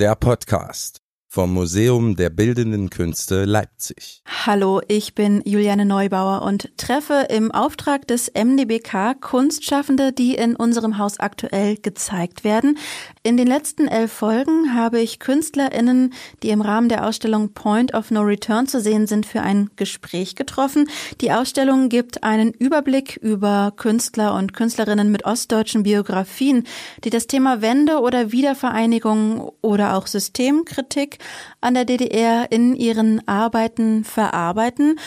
der 0.00 0.16
Podcast 0.16 1.03
vom 1.34 1.52
Museum 1.52 2.14
der 2.14 2.30
Bildenden 2.30 2.90
Künste 2.90 3.44
Leipzig. 3.44 4.22
Hallo, 4.46 4.80
ich 4.86 5.16
bin 5.16 5.42
Juliane 5.44 5.84
Neubauer 5.84 6.42
und 6.42 6.70
treffe 6.76 7.26
im 7.28 7.50
Auftrag 7.50 8.06
des 8.06 8.30
MDBK 8.32 9.20
Kunstschaffende, 9.20 10.12
die 10.12 10.36
in 10.36 10.54
unserem 10.54 10.96
Haus 10.96 11.18
aktuell 11.18 11.76
gezeigt 11.76 12.44
werden. 12.44 12.78
In 13.24 13.36
den 13.36 13.48
letzten 13.48 13.88
elf 13.88 14.12
Folgen 14.12 14.74
habe 14.74 15.00
ich 15.00 15.18
KünstlerInnen, 15.18 16.12
die 16.44 16.50
im 16.50 16.60
Rahmen 16.60 16.88
der 16.88 17.04
Ausstellung 17.04 17.52
Point 17.52 17.94
of 17.94 18.12
No 18.12 18.20
Return 18.20 18.68
zu 18.68 18.80
sehen 18.80 19.08
sind, 19.08 19.26
für 19.26 19.40
ein 19.40 19.70
Gespräch 19.74 20.36
getroffen. 20.36 20.88
Die 21.20 21.32
Ausstellung 21.32 21.88
gibt 21.88 22.22
einen 22.22 22.52
Überblick 22.52 23.16
über 23.16 23.72
Künstler 23.74 24.36
und 24.36 24.52
Künstlerinnen 24.52 25.10
mit 25.10 25.24
ostdeutschen 25.24 25.82
Biografien, 25.82 26.62
die 27.02 27.10
das 27.10 27.26
Thema 27.26 27.60
Wende 27.60 27.98
oder 27.98 28.30
Wiedervereinigung 28.30 29.50
oder 29.62 29.96
auch 29.96 30.06
Systemkritik 30.06 31.18
an 31.60 31.74
der 31.74 31.84
DDR 31.84 32.50
in 32.50 32.74
ihren 32.74 33.26
Arbeiten 33.26 34.04
verarbeiten. 34.04 34.98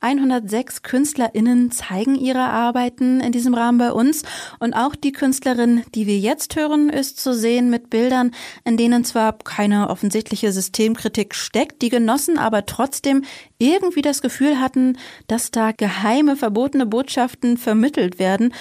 106 0.00 0.82
KünstlerInnen 0.82 1.70
zeigen 1.70 2.14
ihre 2.14 2.44
Arbeiten 2.44 3.20
in 3.20 3.32
diesem 3.32 3.52
Rahmen 3.52 3.78
bei 3.78 3.92
uns. 3.92 4.22
Und 4.58 4.72
auch 4.72 4.94
die 4.96 5.12
Künstlerin, 5.12 5.82
die 5.94 6.06
wir 6.06 6.18
jetzt 6.18 6.56
hören, 6.56 6.88
ist 6.88 7.20
zu 7.20 7.34
sehen 7.34 7.68
mit 7.68 7.90
Bildern, 7.90 8.32
in 8.64 8.78
denen 8.78 9.04
zwar 9.04 9.36
keine 9.36 9.90
offensichtliche 9.90 10.52
Systemkritik 10.52 11.34
steckt, 11.34 11.82
die 11.82 11.90
Genossen 11.90 12.38
aber 12.38 12.64
trotzdem 12.64 13.24
irgendwie 13.58 14.02
das 14.02 14.22
Gefühl 14.22 14.58
hatten, 14.58 14.96
dass 15.26 15.50
da 15.50 15.72
geheime, 15.72 16.34
verbotene 16.34 16.86
Botschaften 16.86 17.58
vermittelt 17.58 18.18
werden, 18.18 18.54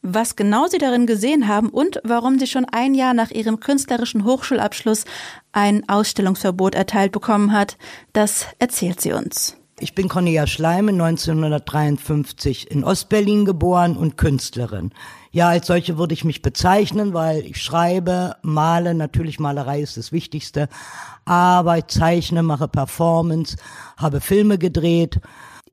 was 0.00 0.36
genau 0.36 0.66
sie 0.66 0.78
darin 0.78 1.06
gesehen 1.06 1.48
haben 1.48 1.70
und 1.70 1.98
warum 2.04 2.38
sie 2.38 2.46
schon 2.46 2.66
ein 2.66 2.94
Jahr 2.94 3.14
nach 3.14 3.30
ihrem 3.30 3.58
künstlerischen 3.58 4.24
Hochschulabschluss 4.24 5.06
ein 5.54 5.88
Ausstellungsverbot 5.88 6.74
erteilt 6.74 7.12
bekommen 7.12 7.52
hat, 7.52 7.78
das 8.12 8.46
erzählt 8.58 9.00
sie 9.00 9.12
uns. 9.12 9.56
Ich 9.80 9.94
bin 9.94 10.08
Cornelia 10.08 10.46
Schleime, 10.46 10.92
1953 10.92 12.70
in 12.70 12.84
Ostberlin 12.84 13.44
geboren 13.44 13.96
und 13.96 14.16
Künstlerin. 14.16 14.92
Ja, 15.32 15.48
als 15.48 15.66
solche 15.66 15.98
würde 15.98 16.14
ich 16.14 16.24
mich 16.24 16.42
bezeichnen, 16.42 17.12
weil 17.12 17.40
ich 17.40 17.60
schreibe, 17.60 18.36
male, 18.42 18.94
natürlich 18.94 19.40
Malerei 19.40 19.80
ist 19.80 19.96
das 19.96 20.12
Wichtigste, 20.12 20.68
aber 21.24 21.78
ich 21.78 21.86
zeichne, 21.88 22.44
mache 22.44 22.68
Performance, 22.68 23.56
habe 23.96 24.20
Filme 24.20 24.58
gedreht. 24.58 25.20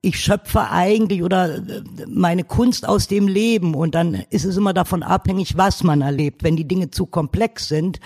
Ich 0.02 0.20
schöpfe 0.20 0.72
eigentlich 0.72 1.22
oder 1.22 1.58
äh, 1.58 1.84
meine 2.08 2.44
Kunst 2.44 2.88
aus 2.88 3.08
dem 3.08 3.28
Leben 3.28 3.76
und 3.76 3.94
dann 3.94 4.16
ist 4.32 4.46
es 4.46 4.58
immer 4.58 4.74
davon 4.74 5.04
abhängig, 5.04 5.58
was 5.58 5.84
man 5.84 6.02
erlebt. 6.02 6.42
Wenn 6.42 6.56
die 6.56 6.68
Dinge 6.68 6.90
zu 6.90 7.06
komplex 7.06 7.68
sind, 7.68 8.00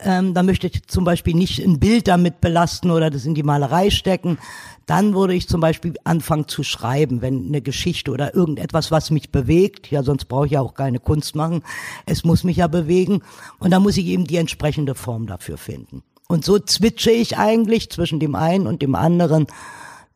ähm, 0.00 0.34
dann 0.34 0.46
möchte 0.46 0.68
ich 0.68 0.86
zum 0.86 1.04
Beispiel 1.04 1.34
nicht 1.34 1.58
ein 1.58 1.80
Bild 1.80 2.08
damit 2.08 2.40
belasten 2.40 2.90
oder 2.90 3.10
das 3.10 3.24
in 3.24 3.34
die 3.34 3.42
Malerei 3.42 3.90
stecken. 3.90 4.38
Dann 4.86 5.14
würde 5.14 5.34
ich 5.34 5.48
zum 5.48 5.60
Beispiel 5.60 5.94
anfangen 6.04 6.48
zu 6.48 6.62
schreiben, 6.62 7.20
wenn 7.20 7.46
eine 7.46 7.60
Geschichte 7.60 8.10
oder 8.10 8.34
irgendetwas, 8.34 8.90
was 8.90 9.10
mich 9.10 9.30
bewegt, 9.30 9.90
ja, 9.90 10.02
sonst 10.02 10.26
brauche 10.26 10.46
ich 10.46 10.52
ja 10.52 10.60
auch 10.60 10.74
keine 10.74 11.00
Kunst 11.00 11.34
machen. 11.34 11.62
Es 12.06 12.24
muss 12.24 12.44
mich 12.44 12.58
ja 12.58 12.68
bewegen. 12.68 13.22
Und 13.58 13.72
da 13.72 13.80
muss 13.80 13.96
ich 13.96 14.06
eben 14.06 14.24
die 14.24 14.36
entsprechende 14.36 14.94
Form 14.94 15.26
dafür 15.26 15.58
finden. 15.58 16.02
Und 16.28 16.44
so 16.44 16.58
zwitsche 16.58 17.10
ich 17.10 17.36
eigentlich 17.36 17.90
zwischen 17.90 18.20
dem 18.20 18.34
einen 18.34 18.66
und 18.66 18.82
dem 18.82 18.94
anderen. 18.94 19.46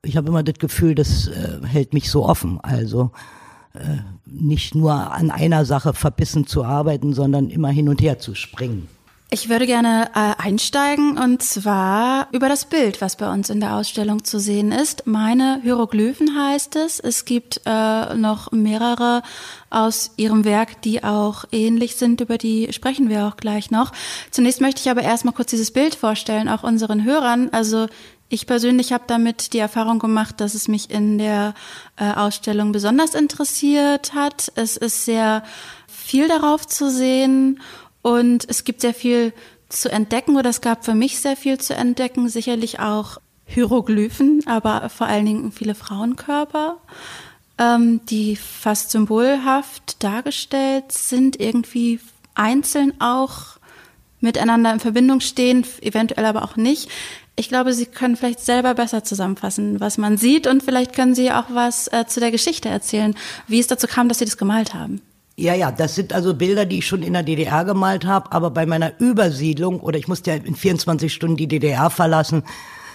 Ich 0.03 0.17
habe 0.17 0.29
immer 0.29 0.43
das 0.43 0.59
Gefühl, 0.59 0.95
das 0.95 1.29
äh, 1.29 1.67
hält 1.67 1.93
mich 1.93 2.11
so 2.11 2.25
offen. 2.25 2.61
Also 2.63 3.11
äh, 3.75 3.99
nicht 4.27 4.75
nur 4.75 4.93
an 4.93 5.31
einer 5.31 5.65
Sache 5.65 5.93
verbissen 5.93 6.47
zu 6.47 6.65
arbeiten, 6.65 7.15
sondern 7.15 7.51
immer 7.51 7.71
hin 7.71 7.89
und 7.89 8.01
her 8.01 8.19
zu 8.19 8.35
springen. 8.35 8.89
Ich 9.35 9.49
würde 9.49 9.65
gerne 9.65 10.11
äh, 10.15 10.35
einsteigen 10.43 11.17
und 11.17 11.43
zwar 11.43 12.29
über 12.33 12.51
das 12.51 12.67
Bild, 12.67 13.01
was 13.01 13.17
bei 13.17 13.33
uns 13.33 13.49
in 13.49 13.61
der 13.61 13.77
Ausstellung 13.77 14.25
zu 14.25 14.39
sehen 14.39 14.73
ist. 14.73 15.07
Meine 15.07 15.59
Hieroglyphen 15.63 16.37
heißt 16.37 16.77
es. 16.77 17.01
Es 17.01 17.25
gibt 17.25 17.63
äh, 17.65 18.15
noch 18.15 18.53
mehrere 18.53 19.23
aus 19.71 20.11
ihrem 20.19 20.45
Werk, 20.45 20.83
die 20.83 21.03
auch 21.03 21.47
ähnlich 21.51 21.97
sind, 21.97 22.21
über 22.21 22.37
die 22.37 22.75
sprechen 22.75 23.09
wir 23.09 23.27
auch 23.27 23.39
gleich 23.39 23.71
noch. 23.71 23.93
Zunächst 24.31 24.61
möchte 24.61 24.83
ich 24.83 24.91
aber 24.91 25.01
erstmal 25.01 25.33
kurz 25.33 25.49
dieses 25.49 25.71
Bild 25.71 25.95
vorstellen, 25.95 26.51
auch 26.51 26.63
unseren 26.63 27.03
Hörern. 27.03 27.49
Also 27.53 27.87
ich 28.29 28.47
persönlich 28.47 28.93
habe 28.93 29.05
damit 29.07 29.55
die 29.55 29.61
Erfahrung 29.61 29.99
gemacht, 29.99 30.43
dass 30.43 30.53
es 30.53 30.69
mich 30.69 30.91
in 30.91 31.17
der 31.17 31.55
äh, 31.97 32.13
Ausstellung 32.13 32.73
besonders 32.73 33.15
interessiert 33.15 34.13
hat. 34.13 34.53
Es 34.57 34.77
ist 34.77 35.07
sehr 35.07 35.43
viel 35.87 36.29
darauf 36.29 36.67
zu 36.67 36.91
sehen 36.91 37.61
und 38.03 38.49
es 38.49 38.65
gibt 38.65 38.81
sehr 38.81 38.95
viel 38.95 39.33
zu 39.69 39.91
entdecken 39.91 40.37
oder 40.37 40.51
es 40.51 40.61
gab 40.61 40.85
für 40.85 40.95
mich 40.95 41.21
sehr 41.21 41.37
viel 41.37 41.59
zu 41.59 41.75
entdecken, 41.75 42.29
sicherlich 42.29 42.81
auch 42.81 43.19
Hieroglyphen, 43.47 44.43
aber 44.47 44.89
vor 44.89 45.07
allen 45.07 45.27
Dingen 45.27 45.53
viele 45.53 45.75
Frauenkörper, 45.75 46.79
ähm, 47.59 48.01
die 48.07 48.37
fast 48.37 48.91
symbolhaft 48.91 50.03
dargestellt 50.03 50.91
sind, 50.91 51.41
irgendwie 51.41 52.01
einzeln 52.35 53.01
auch 53.01 53.59
miteinander 54.21 54.73
in 54.73 54.81
Verbindung 54.81 55.21
stehen, 55.21 55.67
eventuell 55.81 56.25
aber 56.25 56.45
auch 56.45 56.57
nicht. 56.57 56.89
Ich 57.35 57.49
glaube, 57.49 57.73
Sie 57.73 57.87
können 57.87 58.17
vielleicht 58.17 58.41
selber 58.41 58.75
besser 58.75 59.05
zusammenfassen, 59.05 59.81
was 59.81 59.99
man 59.99 60.17
sieht 60.17 60.47
und 60.47 60.63
vielleicht 60.63 60.95
können 60.95 61.15
Sie 61.15 61.33
auch 61.33 61.47
was 61.49 61.89
äh, 61.89 62.07
zu 62.07 62.21
der 62.21 62.31
Geschichte 62.31 62.69
erzählen, 62.69 63.15
wie 63.49 63.59
es 63.59 63.67
dazu 63.67 63.87
kam, 63.87 64.09
dass 64.09 64.19
Sie 64.19 64.25
das 64.25 64.37
gemalt 64.37 64.75
haben. 64.75 65.01
Ja, 65.43 65.55
ja, 65.55 65.73
das 65.73 65.97
sind 65.97 66.13
also 66.13 66.35
Bilder, 66.35 66.67
die 66.67 66.79
ich 66.79 66.87
schon 66.87 67.03
in 67.03 67.15
der 67.15 67.25
DDR 67.25 67.65
gemalt 67.65 68.07
habe, 68.07 68.31
aber 68.31 68.53
bei 68.53 68.65
meiner 68.65 69.01
Übersiedlung, 69.01 69.81
oder 69.81 69.99
ich 69.99 70.07
musste 70.07 70.31
ja 70.31 70.37
in 70.37 70.55
24 70.55 71.13
Stunden 71.13 71.37
die 71.37 71.49
DDR 71.49 71.91
verlassen, 71.91 72.45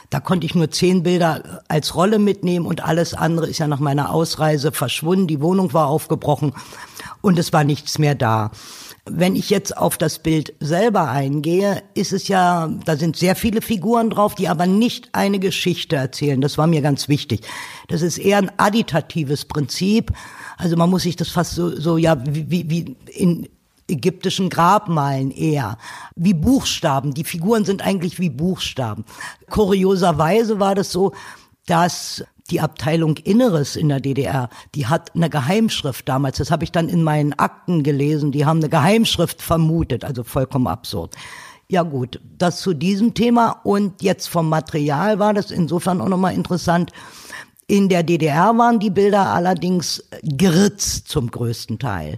da 0.10 0.22
konnte 0.22 0.46
ich 0.46 0.56
nur 0.56 0.72
zehn 0.72 1.04
Bilder 1.04 1.62
als 1.68 1.94
Rolle 1.94 2.20
mitnehmen 2.20 2.66
und 2.66 2.86
alles 2.86 3.14
andere 3.14 3.50
ist 3.50 3.58
ja 3.58 3.68
nach 3.68 3.82
meiner 3.82 4.14
Ausreise 4.14 4.72
verschwunden. 4.72 5.28
Die 5.28 5.42
Wohnung 5.42 5.74
war 5.74 5.88
aufgebrochen 5.88 6.54
und 7.22 7.40
es 7.40 7.54
war 7.54 7.64
nichts 7.64 8.00
mehr 8.00 8.16
da. 8.16 8.52
Wenn 9.06 9.36
ich 9.36 9.50
jetzt 9.50 9.78
auf 9.78 9.98
das 9.98 10.20
Bild 10.20 10.54
selber 10.60 11.10
eingehe, 11.10 11.84
ist 11.94 12.12
es 12.12 12.28
ja, 12.28 12.70
da 12.86 12.98
sind 12.98 13.16
sehr 13.16 13.36
viele 13.36 13.62
Figuren 13.62 14.10
drauf, 14.10 14.36
die 14.36 14.50
aber 14.50 14.66
nicht 14.68 15.10
eine 15.14 15.40
Geschichte 15.40 15.96
erzählen. 15.96 16.42
Das 16.42 16.58
war 16.58 16.68
mir 16.68 16.82
ganz 16.82 17.08
wichtig. 17.08 17.42
Das 17.88 18.02
ist 18.02 18.18
eher 18.18 18.38
ein 18.38 18.52
additatives 18.58 19.46
Prinzip. 19.46 20.12
Also 20.58 20.76
man 20.76 20.90
muss 20.90 21.04
sich 21.04 21.16
das 21.16 21.30
fast 21.30 21.54
so, 21.54 21.80
so 21.80 21.98
ja, 21.98 22.18
wie, 22.26 22.70
wie 22.70 22.96
in 23.12 23.48
ägyptischen 23.88 24.50
Grabmalen 24.50 25.32
eher, 25.32 25.78
wie 26.16 26.34
Buchstaben. 26.34 27.14
Die 27.14 27.24
Figuren 27.24 27.66
sind 27.66 27.82
eigentlich 27.82 28.20
wie 28.20 28.30
Buchstaben. 28.30 29.06
Kurioserweise 29.50 30.60
war 30.60 30.76
das 30.76 30.92
so, 30.92 31.14
dass 31.66 32.24
die 32.50 32.62
Abteilung 32.62 33.18
Inneres 33.18 33.76
in 33.76 33.90
der 33.90 34.00
DDR, 34.00 34.50
die 34.76 34.88
hat 34.88 35.16
eine 35.16 35.30
Geheimschrift 35.30 36.08
damals, 36.08 36.38
das 36.38 36.52
habe 36.52 36.64
ich 36.64 36.72
dann 36.72 36.90
in 36.90 37.04
meinen 37.04 37.34
Akten 37.34 37.84
gelesen, 37.84 38.32
die 38.32 38.46
haben 38.46 38.60
eine 38.60 38.70
Geheimschrift 38.70 39.42
vermutet, 39.42 40.04
also 40.06 40.24
vollkommen 40.24 40.68
absurd. 40.68 41.16
Ja 41.70 41.84
gut, 41.84 42.22
das 42.38 42.62
zu 42.62 42.74
diesem 42.74 43.14
Thema 43.14 43.60
und 43.64 44.02
jetzt 44.02 44.28
vom 44.28 44.48
Material 44.48 45.20
war 45.20 45.34
das 45.34 45.52
insofern 45.52 46.00
auch 46.00 46.08
nochmal 46.08 46.34
interessant. 46.34 46.92
In 47.68 47.90
der 47.90 48.04
DDR 48.04 48.58
waren 48.58 48.80
die 48.80 48.90
Bilder 48.90 49.34
allerdings 49.34 50.02
geritzt 50.24 51.10
zum 51.10 51.30
größten 51.30 51.80
Teil. 51.80 52.18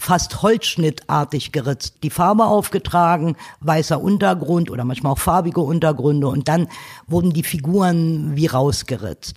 Fast 0.00 0.42
holzschnittartig 0.42 1.52
geritzt. 1.52 1.96
Die 2.02 2.10
Farbe 2.10 2.46
aufgetragen, 2.46 3.36
weißer 3.60 4.00
Untergrund 4.00 4.70
oder 4.70 4.84
manchmal 4.84 5.12
auch 5.12 5.18
farbige 5.18 5.60
Untergründe 5.60 6.28
und 6.28 6.48
dann 6.48 6.68
wurden 7.06 7.32
die 7.32 7.42
Figuren 7.42 8.34
wie 8.34 8.46
rausgeritzt. 8.46 9.36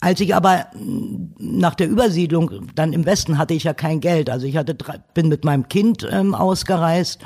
Als 0.00 0.20
ich 0.20 0.34
aber 0.34 0.66
nach 1.38 1.74
der 1.74 1.88
Übersiedlung 1.88 2.50
dann 2.74 2.92
im 2.92 3.06
Westen 3.06 3.38
hatte 3.38 3.54
ich 3.54 3.64
ja 3.64 3.74
kein 3.74 4.00
Geld. 4.00 4.30
Also 4.30 4.46
ich 4.46 4.56
hatte 4.56 4.76
bin 5.14 5.28
mit 5.28 5.44
meinem 5.44 5.68
Kind 5.68 6.06
ähm, 6.10 6.34
ausgereist 6.34 7.20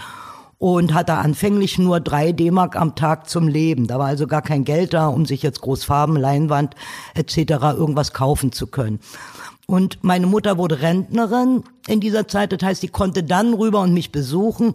und 0.61 0.93
hatte 0.93 1.15
anfänglich 1.15 1.79
nur 1.79 2.01
drei 2.01 2.33
D-Mark 2.33 2.77
am 2.77 2.95
Tag 2.95 3.29
zum 3.29 3.49
Leben. 3.49 3.87
Da 3.87 3.99
war 3.99 4.07
also 4.07 4.27
gar 4.27 4.43
kein 4.43 4.65
Geld 4.65 4.93
da, 4.93 5.09
um 5.09 5.25
sich 5.25 5.43
jetzt 5.43 5.63
Großfarben, 5.63 6.17
Leinwand 6.17 6.75
etc. 7.15 7.53
irgendwas 7.77 8.13
kaufen 8.13 8.53
zu 8.53 8.67
können. 8.67 9.01
Und 9.71 10.03
meine 10.03 10.27
Mutter 10.27 10.59
wurde 10.59 10.83
Rentnerin 10.83 11.63
in 11.87 12.01
dieser 12.01 12.27
Zeit, 12.27 12.51
das 12.51 12.61
heißt, 12.61 12.83
die 12.83 12.89
konnte 12.89 13.23
dann 13.23 13.55
rüber 13.55 13.83
und 13.83 13.95
mich 13.95 14.11
besuchen. 14.11 14.75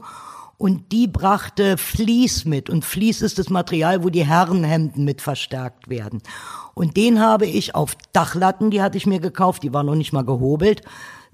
Und 0.57 0.93
die 0.93 1.07
brachte 1.07 1.77
Vlies 1.77 2.45
mit. 2.45 2.69
Und 2.69 2.85
Vlies 2.85 3.21
ist 3.21 3.37
das 3.37 3.49
Material, 3.49 4.05
wo 4.05 4.09
die 4.09 4.25
Herrenhemden 4.25 5.03
mit 5.03 5.21
verstärkt 5.21 5.89
werden. 5.89 6.21
Und 6.75 6.95
den 6.95 7.19
habe 7.19 7.45
ich 7.45 7.75
auf 7.75 7.97
Dachlatten, 8.13 8.71
die 8.71 8.81
hatte 8.81 8.97
ich 8.97 9.05
mir 9.05 9.19
gekauft, 9.19 9.63
die 9.63 9.73
war 9.73 9.83
noch 9.83 9.95
nicht 9.95 10.13
mal 10.13 10.23
gehobelt, 10.23 10.81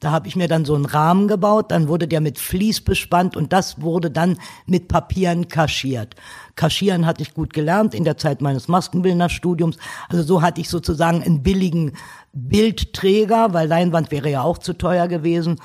Da 0.01 0.11
habe 0.11 0.27
ich 0.27 0.35
mir 0.35 0.47
dann 0.47 0.65
so 0.65 0.73
einen 0.73 0.85
Rahmen 0.85 1.27
gebaut, 1.27 1.69
dann 1.69 1.87
wurde 1.87 2.07
der 2.07 2.21
mit 2.21 2.39
Vlies 2.39 2.81
bespannt 2.81 3.37
und 3.37 3.53
das 3.53 3.81
wurde 3.81 4.09
dann 4.09 4.39
mit 4.65 4.87
Papieren 4.87 5.47
kaschiert. 5.47 6.15
Kaschieren 6.55 7.05
hatte 7.05 7.21
ich 7.21 7.35
gut 7.35 7.53
gelernt 7.53 7.93
in 7.93 8.03
der 8.03 8.17
Zeit 8.17 8.41
meines 8.41 8.67
Maskenbildnerstudiums. 8.67 9.77
Also 10.09 10.23
so 10.23 10.41
hatte 10.41 10.59
ich 10.59 10.69
sozusagen 10.69 11.21
einen 11.21 11.43
billigen 11.43 11.93
Bildträger, 12.33 13.53
weil 13.53 13.67
Leinwand 13.67 14.09
wäre 14.09 14.31
ja 14.31 14.41
auch 14.41 14.57
zu 14.57 14.73
teuer 14.73 15.07
gewesen. 15.07 15.61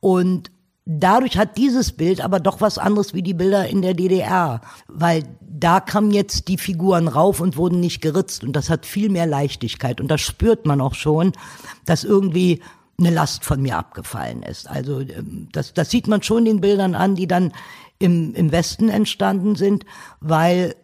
Und 0.00 0.50
Dadurch 0.88 1.36
hat 1.36 1.56
dieses 1.56 1.90
Bild 1.90 2.20
aber 2.20 2.38
doch 2.38 2.60
was 2.60 2.78
anderes 2.78 3.12
wie 3.12 3.22
die 3.22 3.34
Bilder 3.34 3.66
in 3.66 3.82
der 3.82 3.92
DDR, 3.92 4.60
weil 4.86 5.24
da 5.40 5.80
kamen 5.80 6.12
jetzt 6.12 6.46
die 6.46 6.58
Figuren 6.58 7.08
rauf 7.08 7.40
und 7.40 7.56
wurden 7.56 7.80
nicht 7.80 8.00
geritzt 8.00 8.44
und 8.44 8.52
das 8.54 8.70
hat 8.70 8.86
viel 8.86 9.08
mehr 9.08 9.26
Leichtigkeit 9.26 10.00
und 10.00 10.08
das 10.08 10.20
spürt 10.20 10.64
man 10.64 10.80
auch 10.80 10.94
schon, 10.94 11.32
dass 11.86 12.04
irgendwie 12.04 12.62
eine 12.98 13.10
Last 13.10 13.44
von 13.44 13.60
mir 13.60 13.76
abgefallen 13.76 14.42
ist. 14.42 14.68
Also 14.68 15.00
ähm, 15.00 15.48
das, 15.52 15.74
das 15.74 15.90
sieht 15.90 16.06
man 16.08 16.22
schon 16.22 16.44
den 16.44 16.60
Bildern 16.60 16.94
an, 16.94 17.14
die 17.14 17.26
dann 17.26 17.52
im, 17.98 18.34
im 18.34 18.52
Westen 18.52 18.88
entstanden 18.88 19.54
sind, 19.56 19.84
weil 20.20 20.74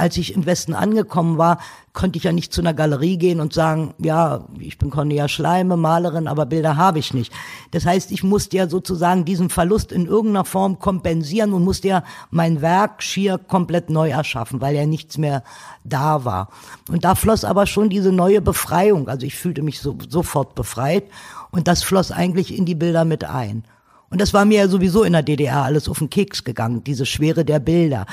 als 0.00 0.16
ich 0.16 0.34
im 0.34 0.46
Westen 0.46 0.74
angekommen 0.74 1.38
war, 1.38 1.58
konnte 1.92 2.16
ich 2.16 2.24
ja 2.24 2.32
nicht 2.32 2.52
zu 2.52 2.60
einer 2.60 2.74
Galerie 2.74 3.18
gehen 3.18 3.40
und 3.40 3.52
sagen, 3.52 3.94
ja, 3.98 4.46
ich 4.58 4.78
bin 4.78 4.90
Cornelia 4.90 5.28
Schleime, 5.28 5.76
Malerin, 5.76 6.28
aber 6.28 6.46
Bilder 6.46 6.76
habe 6.76 6.98
ich 6.98 7.12
nicht. 7.14 7.32
Das 7.72 7.84
heißt, 7.84 8.10
ich 8.12 8.22
musste 8.22 8.56
ja 8.56 8.68
sozusagen 8.68 9.24
diesen 9.24 9.50
Verlust 9.50 9.92
in 9.92 10.06
irgendeiner 10.06 10.44
Form 10.44 10.78
kompensieren 10.78 11.52
und 11.52 11.64
musste 11.64 11.88
ja 11.88 12.04
mein 12.30 12.62
Werk 12.62 13.02
schier 13.02 13.38
komplett 13.38 13.90
neu 13.90 14.10
erschaffen, 14.10 14.60
weil 14.60 14.74
ja 14.74 14.86
nichts 14.86 15.18
mehr 15.18 15.42
da 15.84 16.24
war. 16.24 16.48
Und 16.88 17.04
da 17.04 17.14
floss 17.14 17.44
aber 17.44 17.66
schon 17.66 17.90
diese 17.90 18.12
neue 18.12 18.40
Befreiung. 18.40 19.08
Also 19.08 19.26
ich 19.26 19.34
fühlte 19.34 19.62
mich 19.62 19.80
so, 19.80 19.98
sofort 20.08 20.54
befreit 20.54 21.04
und 21.50 21.68
das 21.68 21.82
floss 21.82 22.12
eigentlich 22.12 22.56
in 22.56 22.64
die 22.64 22.74
Bilder 22.74 23.04
mit 23.04 23.24
ein. 23.24 23.64
Und 24.10 24.20
das 24.20 24.34
war 24.34 24.44
mir 24.44 24.58
ja 24.58 24.68
sowieso 24.68 25.04
in 25.04 25.12
der 25.12 25.22
DDR 25.22 25.64
alles 25.64 25.88
auf 25.88 25.98
den 25.98 26.10
Keks 26.10 26.42
gegangen, 26.42 26.82
diese 26.82 27.06
Schwere 27.06 27.44
der 27.44 27.60
Bilder 27.60 28.06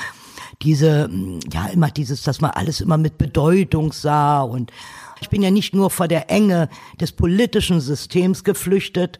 diese, 0.62 1.08
mm, 1.08 1.40
ja, 1.52 1.66
immer 1.66 1.90
dieses, 1.90 2.22
dass 2.22 2.40
man 2.40 2.50
alles 2.52 2.80
immer 2.80 2.98
mit 2.98 3.18
Bedeutung 3.18 3.92
sah 3.92 4.42
und 4.42 4.72
ich 5.20 5.28
bin 5.28 5.42
ja 5.42 5.50
nicht 5.50 5.74
nur 5.74 5.90
vor 5.90 6.08
der 6.08 6.30
Enge 6.30 6.68
des 7.00 7.12
politischen 7.12 7.80
Systems 7.80 8.44
geflüchtet, 8.44 9.18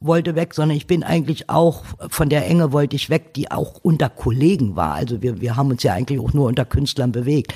wollte 0.00 0.34
weg, 0.34 0.54
sondern 0.54 0.76
ich 0.76 0.86
bin 0.86 1.02
eigentlich 1.02 1.48
auch 1.48 1.82
von 2.10 2.28
der 2.28 2.46
Enge 2.46 2.72
wollte 2.72 2.96
ich 2.96 3.10
weg, 3.10 3.34
die 3.34 3.50
auch 3.50 3.78
unter 3.82 4.10
Kollegen 4.10 4.76
war. 4.76 4.92
Also 4.94 5.22
wir, 5.22 5.40
wir 5.40 5.56
haben 5.56 5.70
uns 5.70 5.82
ja 5.82 5.94
eigentlich 5.94 6.20
auch 6.20 6.32
nur 6.32 6.46
unter 6.46 6.64
Künstlern 6.64 7.12
bewegt. 7.12 7.54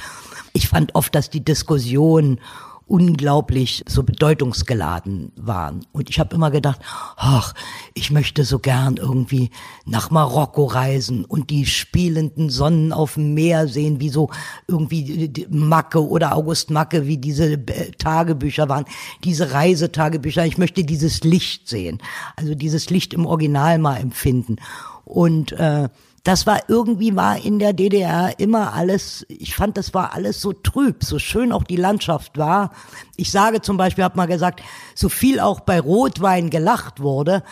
Ich 0.55 0.69
fand 0.69 0.95
oft, 0.95 1.15
dass 1.15 1.31
die 1.31 1.45
Diskussion 1.45 2.41
unglaublich 2.89 3.85
so 3.87 4.03
bedeutungsgeladen 4.03 5.33
waren. 5.37 5.87
Und 5.93 6.09
ich 6.09 6.19
habe 6.19 6.35
immer 6.35 6.51
gedacht, 6.51 6.81
ach, 7.17 7.55
ich 7.95 8.11
möchte 8.11 8.45
so 8.45 8.59
gern 8.59 8.97
irgendwie 8.97 9.51
nach 9.85 10.11
Marokko 10.11 10.65
reisen 10.65 11.25
und 11.25 11.51
die 11.51 11.67
spielenden 11.67 12.49
Sonnen 12.49 12.93
auf 12.93 13.15
dem 13.15 13.35
Meer 13.35 13.69
sehen, 13.69 14.01
wie 14.01 14.09
so 14.09 14.31
irgendwie 14.67 15.31
Macke 15.51 16.07
oder 16.07 16.35
August 16.35 16.71
Macke, 16.71 17.07
wie 17.07 17.19
diese 17.19 17.53
äh, 17.53 17.91
Tagebücher 17.99 18.69
waren, 18.69 18.87
diese 19.23 19.53
Reisetagebücher. 19.53 20.47
Ich 20.47 20.59
möchte 20.59 20.83
dieses 20.83 21.23
Licht 21.25 21.69
sehen, 21.69 21.99
also 22.37 22.55
dieses 22.55 22.89
Licht 22.89 23.13
im 23.13 23.27
Original 23.27 23.79
mal 23.79 23.97
empfinden. 23.97 24.57
Und 25.05 25.53
äh, 25.53 25.89
das 26.25 26.47
war 26.47 26.69
irgendwie 26.69 27.15
war 27.17 27.43
in 27.43 27.59
der 27.59 27.73
DDR 27.73 28.39
immer 28.39 28.75
alles, 28.75 29.25
ich 29.29 29.55
fand, 29.55 29.77
das 29.77 29.95
war 29.95 30.13
alles 30.15 30.41
so 30.41 30.53
trüb, 30.53 31.05
so 31.05 31.19
schön 31.19 31.53
auch 31.53 31.65
die 31.65 31.77
Landschaft 31.77 32.37
war. 32.39 32.73
Ich 33.17 33.31
sage 33.31 33.61
zum 33.61 33.77
Beispiel, 33.77 34.05
habe 34.05 34.17
mal 34.17 34.27
gesagt, 34.27 34.63
so 34.95 35.09
viel 35.09 35.41
auch 35.41 35.61
bei 35.61 35.81
Rotwein 35.81 36.51
gelacht 36.51 37.01
wurde, 37.01 37.43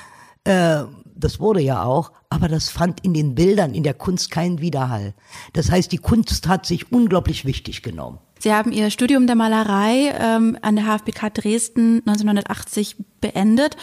äh, 0.45 0.85
das 1.15 1.41
wurde 1.41 1.61
ja 1.61 1.83
auch, 1.83 2.13
aber 2.29 2.49
das 2.49 2.69
fand 2.69 3.03
in 3.05 3.15
den 3.15 3.35
Bildern, 3.35 3.75
in 3.75 3.83
der 3.83 3.95
Kunst 3.95 4.31
keinen 4.31 4.61
Widerhall. 4.61 5.15
Das 5.55 5.71
heißt, 5.71 5.91
die 5.91 5.99
Kunst 5.99 6.47
hat 6.47 6.67
sich 6.67 6.93
unglaublich 6.93 7.45
wichtig 7.45 7.83
genommen. 7.83 8.19
Sie 8.39 8.53
haben 8.53 8.71
Ihr 8.71 8.91
Studium 8.91 9.27
der 9.27 9.37
Malerei 9.37 10.15
ähm, 10.19 10.59
an 10.61 10.77
der 10.77 10.85
HFBK 10.85 11.33
Dresden 11.33 12.03
1980 12.07 12.97
beendet 13.21 13.77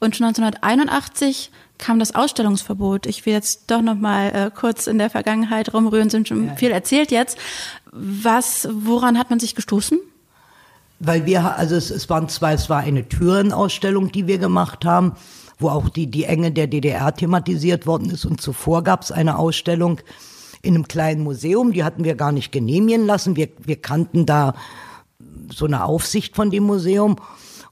und 0.00 0.16
schon 0.16 0.26
1981 0.26 1.50
kam 1.78 1.98
das 1.98 2.14
Ausstellungsverbot. 2.14 3.06
Ich 3.06 3.24
will 3.24 3.32
jetzt 3.32 3.70
doch 3.70 3.82
noch 3.82 3.94
mal 3.94 4.28
äh, 4.28 4.50
kurz 4.54 4.86
in 4.86 4.98
der 4.98 5.10
Vergangenheit 5.10 5.72
rumrühren, 5.72 6.10
sind 6.10 6.28
schon 6.28 6.48
ja, 6.48 6.54
viel 6.56 6.70
erzählt 6.70 7.10
jetzt. 7.10 7.38
Was, 7.92 8.68
woran 8.72 9.18
hat 9.18 9.30
man 9.30 9.40
sich 9.40 9.54
gestoßen? 9.54 9.98
Weil 10.98 11.24
wir, 11.24 11.56
also 11.56 11.76
es, 11.76 11.90
es 11.90 12.10
waren 12.10 12.28
zwei, 12.28 12.52
es 12.52 12.68
war 12.68 12.80
eine 12.80 13.08
Türenausstellung, 13.08 14.12
die 14.12 14.26
wir 14.26 14.38
gemacht 14.38 14.84
haben, 14.84 15.14
wo 15.58 15.70
auch 15.70 15.88
die, 15.88 16.08
die 16.08 16.24
Enge 16.24 16.52
der 16.52 16.66
DDR 16.66 17.14
thematisiert 17.14 17.86
worden 17.86 18.10
ist. 18.10 18.24
Und 18.24 18.40
zuvor 18.40 18.84
gab 18.84 19.02
es 19.02 19.12
eine 19.12 19.38
Ausstellung 19.38 20.00
in 20.62 20.74
einem 20.74 20.88
kleinen 20.88 21.22
Museum, 21.22 21.72
die 21.72 21.84
hatten 21.84 22.04
wir 22.04 22.14
gar 22.14 22.32
nicht 22.32 22.52
genehmigen 22.52 23.06
lassen. 23.06 23.36
Wir, 23.36 23.48
wir 23.58 23.76
kannten 23.76 24.26
da 24.26 24.54
so 25.52 25.66
eine 25.66 25.84
Aufsicht 25.84 26.36
von 26.36 26.50
dem 26.50 26.64
Museum. 26.64 27.16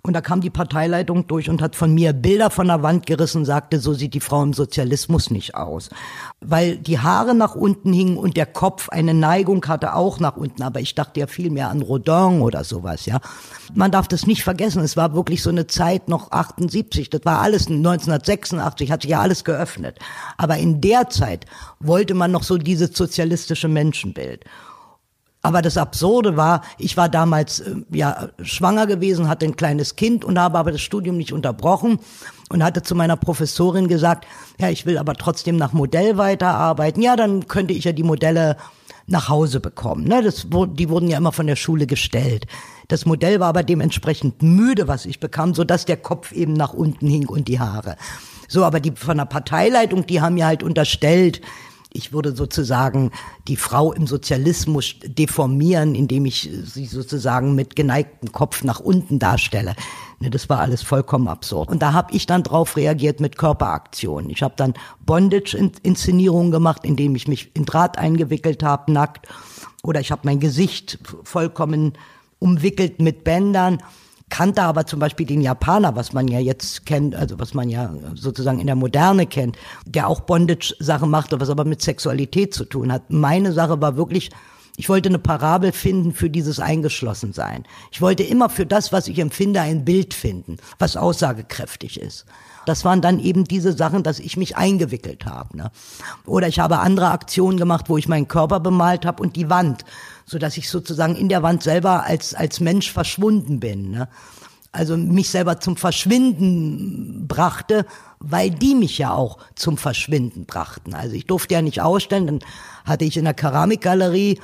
Und 0.08 0.14
da 0.14 0.22
kam 0.22 0.40
die 0.40 0.48
Parteileitung 0.48 1.26
durch 1.26 1.50
und 1.50 1.60
hat 1.60 1.76
von 1.76 1.92
mir 1.92 2.14
Bilder 2.14 2.48
von 2.48 2.68
der 2.68 2.82
Wand 2.82 3.04
gerissen, 3.04 3.44
sagte, 3.44 3.78
so 3.78 3.92
sieht 3.92 4.14
die 4.14 4.20
Frau 4.20 4.42
im 4.42 4.54
Sozialismus 4.54 5.30
nicht 5.30 5.54
aus. 5.54 5.90
Weil 6.40 6.78
die 6.78 6.98
Haare 6.98 7.34
nach 7.34 7.54
unten 7.54 7.92
hingen 7.92 8.16
und 8.16 8.38
der 8.38 8.46
Kopf 8.46 8.88
eine 8.88 9.12
Neigung 9.12 9.62
hatte 9.66 9.94
auch 9.94 10.18
nach 10.18 10.38
unten. 10.38 10.62
Aber 10.62 10.80
ich 10.80 10.94
dachte 10.94 11.20
ja 11.20 11.26
viel 11.26 11.50
mehr 11.50 11.68
an 11.68 11.82
Rodin 11.82 12.40
oder 12.40 12.64
sowas, 12.64 13.04
ja. 13.04 13.20
Man 13.74 13.90
darf 13.90 14.08
das 14.08 14.26
nicht 14.26 14.44
vergessen. 14.44 14.82
Es 14.82 14.96
war 14.96 15.12
wirklich 15.12 15.42
so 15.42 15.50
eine 15.50 15.66
Zeit 15.66 16.08
noch 16.08 16.32
78. 16.32 17.10
Das 17.10 17.26
war 17.26 17.40
alles 17.40 17.66
1986, 17.66 18.90
hat 18.90 19.02
sich 19.02 19.10
ja 19.10 19.20
alles 19.20 19.44
geöffnet. 19.44 19.98
Aber 20.38 20.56
in 20.56 20.80
der 20.80 21.10
Zeit 21.10 21.44
wollte 21.80 22.14
man 22.14 22.30
noch 22.30 22.44
so 22.44 22.56
dieses 22.56 22.96
sozialistische 22.96 23.68
Menschenbild. 23.68 24.46
Aber 25.48 25.62
das 25.62 25.78
Absurde 25.78 26.36
war, 26.36 26.60
ich 26.76 26.98
war 26.98 27.08
damals 27.08 27.60
äh, 27.60 27.76
ja 27.90 28.28
schwanger 28.42 28.86
gewesen, 28.86 29.30
hatte 29.30 29.46
ein 29.46 29.56
kleines 29.56 29.96
Kind 29.96 30.22
und 30.22 30.38
habe 30.38 30.58
aber 30.58 30.72
das 30.72 30.82
Studium 30.82 31.16
nicht 31.16 31.32
unterbrochen 31.32 32.00
und 32.50 32.62
hatte 32.62 32.82
zu 32.82 32.94
meiner 32.94 33.16
Professorin 33.16 33.88
gesagt, 33.88 34.26
ja, 34.60 34.68
ich 34.68 34.84
will 34.84 34.98
aber 34.98 35.14
trotzdem 35.14 35.56
nach 35.56 35.72
Modell 35.72 36.18
weiterarbeiten. 36.18 37.02
Ja, 37.02 37.16
dann 37.16 37.48
könnte 37.48 37.72
ich 37.72 37.84
ja 37.84 37.92
die 37.92 38.02
Modelle 38.02 38.58
nach 39.06 39.30
Hause 39.30 39.60
bekommen. 39.60 40.04
Ne, 40.04 40.22
das, 40.22 40.48
die 40.50 40.90
wurden 40.90 41.08
ja 41.08 41.16
immer 41.16 41.32
von 41.32 41.46
der 41.46 41.56
Schule 41.56 41.86
gestellt. 41.86 42.46
Das 42.88 43.06
Modell 43.06 43.40
war 43.40 43.48
aber 43.48 43.62
dementsprechend 43.62 44.42
müde, 44.42 44.86
was 44.86 45.06
ich 45.06 45.18
bekam, 45.18 45.54
so 45.54 45.64
dass 45.64 45.86
der 45.86 45.96
Kopf 45.96 46.30
eben 46.32 46.52
nach 46.52 46.74
unten 46.74 47.08
hing 47.08 47.26
und 47.26 47.48
die 47.48 47.58
Haare. 47.58 47.96
So, 48.48 48.66
aber 48.66 48.80
die 48.80 48.92
von 48.94 49.16
der 49.16 49.24
Parteileitung, 49.24 50.06
die 50.06 50.20
haben 50.20 50.34
mir 50.34 50.46
halt 50.46 50.62
unterstellt, 50.62 51.40
ich 51.98 52.12
würde 52.12 52.34
sozusagen 52.34 53.10
die 53.48 53.56
Frau 53.56 53.92
im 53.92 54.06
Sozialismus 54.06 54.94
deformieren, 55.04 55.94
indem 55.94 56.24
ich 56.24 56.48
sie 56.64 56.86
sozusagen 56.86 57.54
mit 57.54 57.74
geneigtem 57.76 58.30
Kopf 58.30 58.62
nach 58.62 58.78
unten 58.78 59.18
darstelle. 59.18 59.74
Ne, 60.20 60.30
das 60.30 60.48
war 60.48 60.60
alles 60.60 60.82
vollkommen 60.82 61.28
absurd. 61.28 61.68
Und 61.68 61.82
da 61.82 61.92
habe 61.92 62.14
ich 62.14 62.26
dann 62.26 62.44
drauf 62.44 62.76
reagiert 62.76 63.20
mit 63.20 63.36
Körperaktionen. 63.36 64.30
Ich 64.30 64.42
habe 64.42 64.54
dann 64.56 64.74
Bondage-Inszenierungen 65.04 66.52
gemacht, 66.52 66.84
indem 66.84 67.16
ich 67.16 67.28
mich 67.28 67.50
in 67.54 67.66
Draht 67.66 67.98
eingewickelt 67.98 68.62
habe, 68.62 68.92
nackt. 68.92 69.26
Oder 69.82 70.00
ich 70.00 70.10
habe 70.10 70.22
mein 70.24 70.40
Gesicht 70.40 70.98
vollkommen 71.24 71.92
umwickelt 72.38 73.00
mit 73.00 73.24
Bändern 73.24 73.78
kannte 74.28 74.62
aber 74.62 74.86
zum 74.86 75.00
Beispiel 75.00 75.26
den 75.26 75.40
Japaner, 75.40 75.96
was 75.96 76.12
man 76.12 76.28
ja 76.28 76.38
jetzt 76.38 76.86
kennt, 76.86 77.14
also 77.14 77.38
was 77.38 77.54
man 77.54 77.68
ja 77.68 77.92
sozusagen 78.14 78.60
in 78.60 78.66
der 78.66 78.76
Moderne 78.76 79.26
kennt, 79.26 79.56
der 79.84 80.08
auch 80.08 80.20
Bondage-Sachen 80.20 81.10
machte, 81.10 81.40
was 81.40 81.50
aber 81.50 81.64
mit 81.64 81.82
Sexualität 81.82 82.54
zu 82.54 82.64
tun 82.64 82.92
hat. 82.92 83.10
Meine 83.10 83.52
Sache 83.52 83.80
war 83.80 83.96
wirklich, 83.96 84.30
ich 84.76 84.88
wollte 84.88 85.08
eine 85.08 85.18
Parabel 85.18 85.72
finden 85.72 86.12
für 86.12 86.30
dieses 86.30 86.60
Eingeschlossensein. 86.60 87.64
Ich 87.90 88.00
wollte 88.00 88.22
immer 88.22 88.48
für 88.48 88.64
das, 88.64 88.92
was 88.92 89.08
ich 89.08 89.18
empfinde, 89.18 89.60
ein 89.60 89.84
Bild 89.84 90.14
finden, 90.14 90.58
was 90.78 90.96
aussagekräftig 90.96 92.00
ist. 92.00 92.26
Das 92.64 92.84
waren 92.84 93.00
dann 93.00 93.18
eben 93.18 93.42
diese 93.44 93.72
Sachen, 93.72 94.04
dass 94.04 94.20
ich 94.20 94.36
mich 94.36 94.56
eingewickelt 94.56 95.26
habe. 95.26 95.56
Ne? 95.56 95.70
Oder 96.26 96.46
ich 96.46 96.60
habe 96.60 96.78
andere 96.78 97.10
Aktionen 97.10 97.58
gemacht, 97.58 97.86
wo 97.88 97.96
ich 97.98 98.06
meinen 98.06 98.28
Körper 98.28 98.60
bemalt 98.60 99.04
habe 99.04 99.20
und 99.22 99.34
die 99.34 99.50
Wand 99.50 99.84
so 100.28 100.38
dass 100.38 100.58
ich 100.58 100.68
sozusagen 100.68 101.16
in 101.16 101.28
der 101.28 101.42
Wand 101.42 101.62
selber 101.62 102.04
als, 102.04 102.34
als 102.34 102.60
Mensch 102.60 102.92
verschwunden 102.92 103.60
bin. 103.60 103.90
Ne? 103.90 104.08
Also 104.72 104.96
mich 104.96 105.30
selber 105.30 105.58
zum 105.58 105.76
Verschwinden 105.76 107.26
brachte, 107.26 107.86
weil 108.18 108.50
die 108.50 108.74
mich 108.74 108.98
ja 108.98 109.12
auch 109.14 109.38
zum 109.54 109.78
Verschwinden 109.78 110.44
brachten. 110.44 110.94
Also 110.94 111.14
ich 111.14 111.26
durfte 111.26 111.54
ja 111.54 111.62
nicht 111.62 111.80
ausstellen, 111.80 112.26
dann 112.26 112.38
hatte 112.84 113.06
ich 113.06 113.16
in 113.16 113.24
der 113.24 113.34
Keramikgalerie 113.34 114.38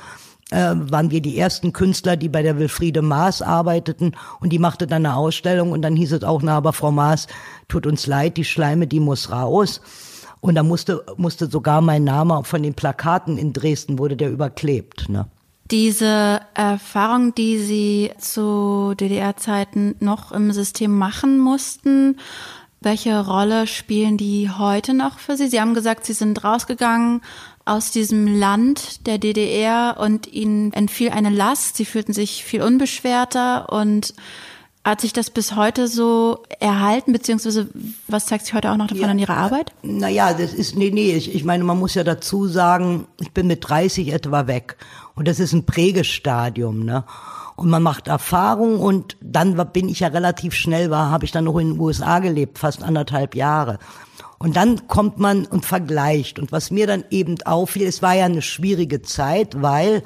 äh, 0.51 0.73
waren 0.75 1.11
wir 1.11 1.21
die 1.21 1.37
ersten 1.37 1.71
Künstler, 1.71 2.17
die 2.17 2.29
bei 2.29 2.41
der 2.41 2.57
Wilfriede 2.57 3.01
Maas 3.01 3.41
arbeiteten 3.41 4.13
und 4.39 4.51
die 4.51 4.59
machte 4.59 4.87
dann 4.87 5.05
eine 5.05 5.15
Ausstellung 5.15 5.71
und 5.71 5.83
dann 5.83 5.95
hieß 5.95 6.13
es 6.13 6.23
auch, 6.23 6.41
na 6.41 6.57
aber 6.57 6.73
Frau 6.73 6.91
Maas, 6.91 7.27
tut 7.67 7.85
uns 7.85 8.07
leid, 8.07 8.37
die 8.37 8.45
Schleime, 8.45 8.87
die 8.87 8.99
muss 8.99 9.31
raus. 9.31 9.81
Und 10.41 10.55
da 10.55 10.63
musste, 10.63 11.03
musste 11.17 11.47
sogar 11.47 11.81
mein 11.81 12.03
Name 12.03 12.43
von 12.43 12.61
den 12.61 12.75
Plakaten 12.75 13.37
in 13.37 13.53
Dresden 13.53 13.97
wurde 13.97 14.15
der 14.15 14.29
überklebt. 14.29 15.09
Ne? 15.09 15.27
Diese 15.71 16.41
Erfahrung, 16.53 17.33
die 17.33 17.57
Sie 17.57 18.11
zu 18.19 18.93
DDR-Zeiten 18.99 19.95
noch 19.99 20.31
im 20.31 20.51
System 20.51 20.95
machen 20.95 21.39
mussten, 21.39 22.17
welche 22.81 23.25
Rolle 23.25 23.65
spielen 23.65 24.15
die 24.15 24.51
heute 24.51 24.93
noch 24.93 25.17
für 25.17 25.35
Sie? 25.35 25.47
Sie 25.47 25.59
haben 25.59 25.73
gesagt, 25.73 26.05
Sie 26.05 26.13
sind 26.13 26.43
rausgegangen 26.43 27.21
aus 27.65 27.89
diesem 27.89 28.27
Land 28.27 29.07
der 29.07 29.17
DDR 29.17 29.97
und 29.99 30.27
Ihnen 30.27 30.71
entfiel 30.71 31.09
eine 31.09 31.31
Last. 31.31 31.77
Sie 31.77 31.85
fühlten 31.85 32.13
sich 32.13 32.43
viel 32.43 32.61
unbeschwerter 32.61 33.73
und 33.73 34.13
hat 34.85 35.01
sich 35.01 35.13
das 35.13 35.31
bis 35.31 35.55
heute 35.55 35.87
so 35.87 36.43
erhalten, 36.59 37.11
beziehungsweise 37.11 37.67
was 38.07 38.27
zeigt 38.27 38.45
sich 38.45 38.53
heute 38.53 38.71
auch 38.71 38.77
noch 38.77 38.85
davon 38.85 39.01
ja, 39.01 39.09
an 39.09 39.19
Ihrer 39.19 39.35
Arbeit? 39.35 39.71
Naja, 39.81 40.31
das 40.33 40.53
ist, 40.53 40.75
nee, 40.75 40.91
nee, 40.91 41.13
ich, 41.13 41.33
ich 41.33 41.43
meine, 41.43 41.63
man 41.63 41.79
muss 41.79 41.95
ja 41.95 42.03
dazu 42.03 42.47
sagen, 42.47 43.07
ich 43.19 43.31
bin 43.31 43.47
mit 43.47 43.67
30 43.67 44.13
etwa 44.13 44.45
weg. 44.45 44.77
Und 45.15 45.27
das 45.27 45.39
ist 45.39 45.53
ein 45.53 45.65
Prägestadium, 45.65 46.85
ne? 46.85 47.03
Und 47.55 47.69
man 47.69 47.81
macht 47.81 48.09
Erfahrung 48.09 48.79
und 48.81 49.15
dann 49.21 49.55
bin 49.71 49.87
ich 49.87 50.01
ja 50.01 50.09
relativ 50.09 50.53
schnell 50.53 50.91
war, 50.91 51.09
habe 51.09 51.23
ich 51.23 51.31
dann 51.31 51.45
noch 51.45 51.57
in 51.57 51.71
den 51.71 51.79
USA 51.79 52.19
gelebt, 52.19 52.59
fast 52.59 52.83
anderthalb 52.83 53.33
Jahre. 53.33 53.79
Und 54.37 54.57
dann 54.57 54.87
kommt 54.87 55.19
man 55.19 55.45
und 55.45 55.65
vergleicht. 55.65 56.37
Und 56.37 56.51
was 56.51 56.69
mir 56.69 56.85
dann 56.85 57.05
eben 57.09 57.41
auffiel, 57.43 57.87
es 57.87 58.01
war 58.01 58.13
ja 58.13 58.25
eine 58.25 58.41
schwierige 58.41 59.01
Zeit, 59.01 59.61
weil 59.61 60.03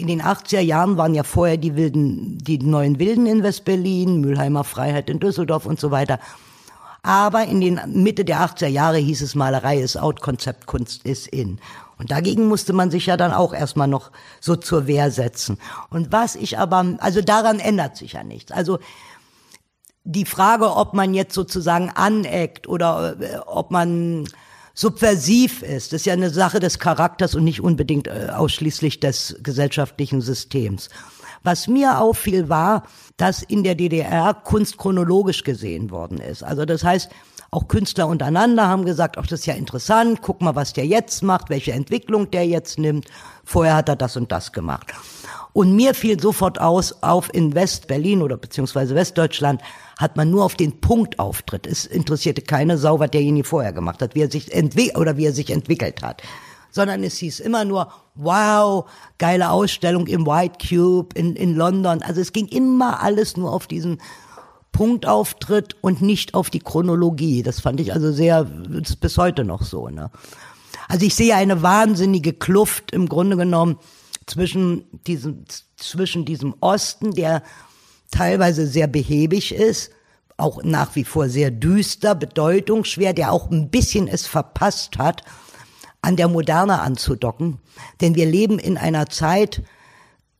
in 0.00 0.06
den 0.06 0.22
80er 0.22 0.60
Jahren 0.60 0.96
waren 0.96 1.14
ja 1.14 1.22
vorher 1.22 1.56
die 1.56 1.76
wilden, 1.76 2.38
die 2.38 2.58
neuen 2.58 2.98
Wilden 2.98 3.26
in 3.26 3.42
Westberlin, 3.42 4.20
Mülheimer 4.20 4.64
Freiheit 4.64 5.10
in 5.10 5.20
Düsseldorf 5.20 5.66
und 5.66 5.78
so 5.78 5.90
weiter. 5.90 6.18
Aber 7.02 7.44
in 7.44 7.60
den 7.60 7.80
Mitte 7.86 8.24
der 8.24 8.40
80er 8.40 8.66
Jahre 8.66 8.98
hieß 8.98 9.22
es 9.22 9.34
Malerei 9.34 9.80
ist 9.80 9.96
out, 9.96 10.20
Konzeptkunst 10.20 11.04
ist 11.04 11.28
in. 11.28 11.58
Und 11.98 12.10
dagegen 12.10 12.48
musste 12.48 12.72
man 12.72 12.90
sich 12.90 13.06
ja 13.06 13.16
dann 13.16 13.32
auch 13.32 13.52
erstmal 13.52 13.88
noch 13.88 14.10
so 14.40 14.56
zur 14.56 14.86
Wehr 14.86 15.10
setzen. 15.10 15.58
Und 15.90 16.12
was 16.12 16.34
ich 16.34 16.58
aber, 16.58 16.96
also 16.98 17.20
daran 17.20 17.58
ändert 17.58 17.96
sich 17.96 18.14
ja 18.14 18.24
nichts. 18.24 18.52
Also 18.52 18.78
die 20.04 20.24
Frage, 20.24 20.74
ob 20.76 20.94
man 20.94 21.14
jetzt 21.14 21.34
sozusagen 21.34 21.90
aneckt 21.90 22.66
oder 22.66 23.16
äh, 23.20 23.36
ob 23.46 23.70
man 23.70 24.24
subversiv 24.80 25.62
ist. 25.62 25.92
Das 25.92 26.00
ist 26.00 26.06
ja 26.06 26.14
eine 26.14 26.30
Sache 26.30 26.58
des 26.58 26.78
Charakters 26.78 27.34
und 27.34 27.44
nicht 27.44 27.60
unbedingt 27.60 28.08
äh, 28.08 28.28
ausschließlich 28.34 28.98
des 28.98 29.36
gesellschaftlichen 29.42 30.22
Systems. 30.22 30.88
Was 31.42 31.68
mir 31.68 31.98
auffiel, 31.98 32.48
war, 32.48 32.84
dass 33.18 33.42
in 33.42 33.62
der 33.62 33.74
DDR 33.74 34.32
Kunst 34.32 34.78
chronologisch 34.78 35.44
gesehen 35.44 35.90
worden 35.90 36.18
ist. 36.18 36.42
Also 36.42 36.64
das 36.64 36.82
heißt, 36.82 37.10
auch 37.50 37.68
Künstler 37.68 38.06
untereinander 38.06 38.68
haben 38.68 38.86
gesagt, 38.86 39.18
ach, 39.18 39.26
das 39.26 39.40
ist 39.40 39.46
ja 39.46 39.54
interessant, 39.54 40.22
guck 40.22 40.40
mal, 40.40 40.54
was 40.54 40.72
der 40.72 40.86
jetzt 40.86 41.22
macht, 41.22 41.50
welche 41.50 41.72
Entwicklung 41.72 42.30
der 42.30 42.46
jetzt 42.46 42.78
nimmt. 42.78 43.06
Vorher 43.44 43.74
hat 43.74 43.88
er 43.90 43.96
das 43.96 44.16
und 44.16 44.32
das 44.32 44.50
gemacht. 44.50 44.94
Und 45.52 45.74
mir 45.74 45.94
fiel 45.94 46.20
sofort 46.20 46.60
aus, 46.60 47.02
auf 47.02 47.32
in 47.34 47.54
West-Berlin 47.54 48.22
oder 48.22 48.36
beziehungsweise 48.36 48.94
Westdeutschland 48.94 49.60
hat 49.98 50.16
man 50.16 50.30
nur 50.30 50.44
auf 50.44 50.54
den 50.54 50.80
Punkt 50.80 51.18
auftritt. 51.18 51.66
Es 51.66 51.86
interessierte 51.86 52.42
keine 52.42 52.78
Sau, 52.78 53.00
was 53.00 53.10
derjenige 53.10 53.46
vorher 53.46 53.72
gemacht 53.72 54.00
hat, 54.00 54.14
wie 54.14 54.22
er 54.22 54.30
sich 54.30 54.52
entwickelt 54.52 54.96
oder 54.96 55.16
wie 55.16 55.26
er 55.26 55.32
sich 55.32 55.50
entwickelt 55.50 56.02
hat. 56.02 56.22
Sondern 56.70 57.02
es 57.02 57.16
hieß 57.16 57.40
immer 57.40 57.64
nur, 57.64 57.92
wow, 58.14 58.88
geile 59.18 59.50
Ausstellung 59.50 60.06
im 60.06 60.24
White 60.24 60.64
Cube 60.68 61.18
in, 61.18 61.34
in 61.34 61.56
London. 61.56 62.02
Also 62.02 62.20
es 62.20 62.32
ging 62.32 62.46
immer 62.46 63.02
alles 63.02 63.36
nur 63.36 63.52
auf 63.52 63.66
diesen 63.66 64.00
Punktauftritt 64.70 65.74
und 65.80 66.00
nicht 66.00 66.34
auf 66.34 66.48
die 66.48 66.60
Chronologie. 66.60 67.42
Das 67.42 67.60
fand 67.60 67.80
ich 67.80 67.92
also 67.92 68.12
sehr, 68.12 68.46
ist 68.70 69.00
bis 69.00 69.18
heute 69.18 69.44
noch 69.44 69.62
so. 69.62 69.88
Ne? 69.88 70.12
Also 70.88 71.06
ich 71.06 71.16
sehe 71.16 71.34
eine 71.34 71.62
wahnsinnige 71.62 72.32
Kluft 72.32 72.92
im 72.92 73.08
Grunde 73.08 73.36
genommen 73.36 73.78
zwischen 74.30 74.84
diesem, 75.06 75.44
zwischen 75.76 76.24
diesem 76.24 76.54
Osten, 76.60 77.12
der 77.12 77.42
teilweise 78.10 78.66
sehr 78.66 78.86
behäbig 78.86 79.54
ist, 79.54 79.90
auch 80.36 80.62
nach 80.62 80.96
wie 80.96 81.04
vor 81.04 81.28
sehr 81.28 81.50
düster, 81.50 82.14
bedeutungsschwer, 82.14 83.12
der 83.12 83.32
auch 83.32 83.50
ein 83.50 83.70
bisschen 83.70 84.08
es 84.08 84.26
verpasst 84.26 84.98
hat, 84.98 85.22
an 86.02 86.16
der 86.16 86.28
Moderne 86.28 86.80
anzudocken. 86.80 87.58
Denn 88.00 88.14
wir 88.14 88.26
leben 88.26 88.58
in 88.58 88.78
einer 88.78 89.06
Zeit, 89.06 89.62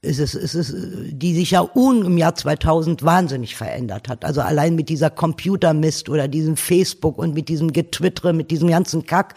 ist 0.02 0.18
es, 0.18 0.34
ist 0.34 0.74
die 0.74 1.34
sich 1.34 1.50
ja 1.50 1.68
un 1.74 2.06
im 2.06 2.16
Jahr 2.16 2.34
2000 2.34 3.02
wahnsinnig 3.02 3.54
verändert 3.54 4.08
hat. 4.08 4.24
Also 4.24 4.40
allein 4.40 4.74
mit 4.74 4.88
dieser 4.88 5.10
Computermist 5.10 6.08
oder 6.08 6.28
diesem 6.28 6.56
Facebook 6.56 7.18
und 7.18 7.34
mit 7.34 7.50
diesem 7.50 7.72
Getwittere, 7.72 8.32
mit 8.32 8.50
diesem 8.50 8.68
ganzen 8.68 9.04
Kack. 9.04 9.34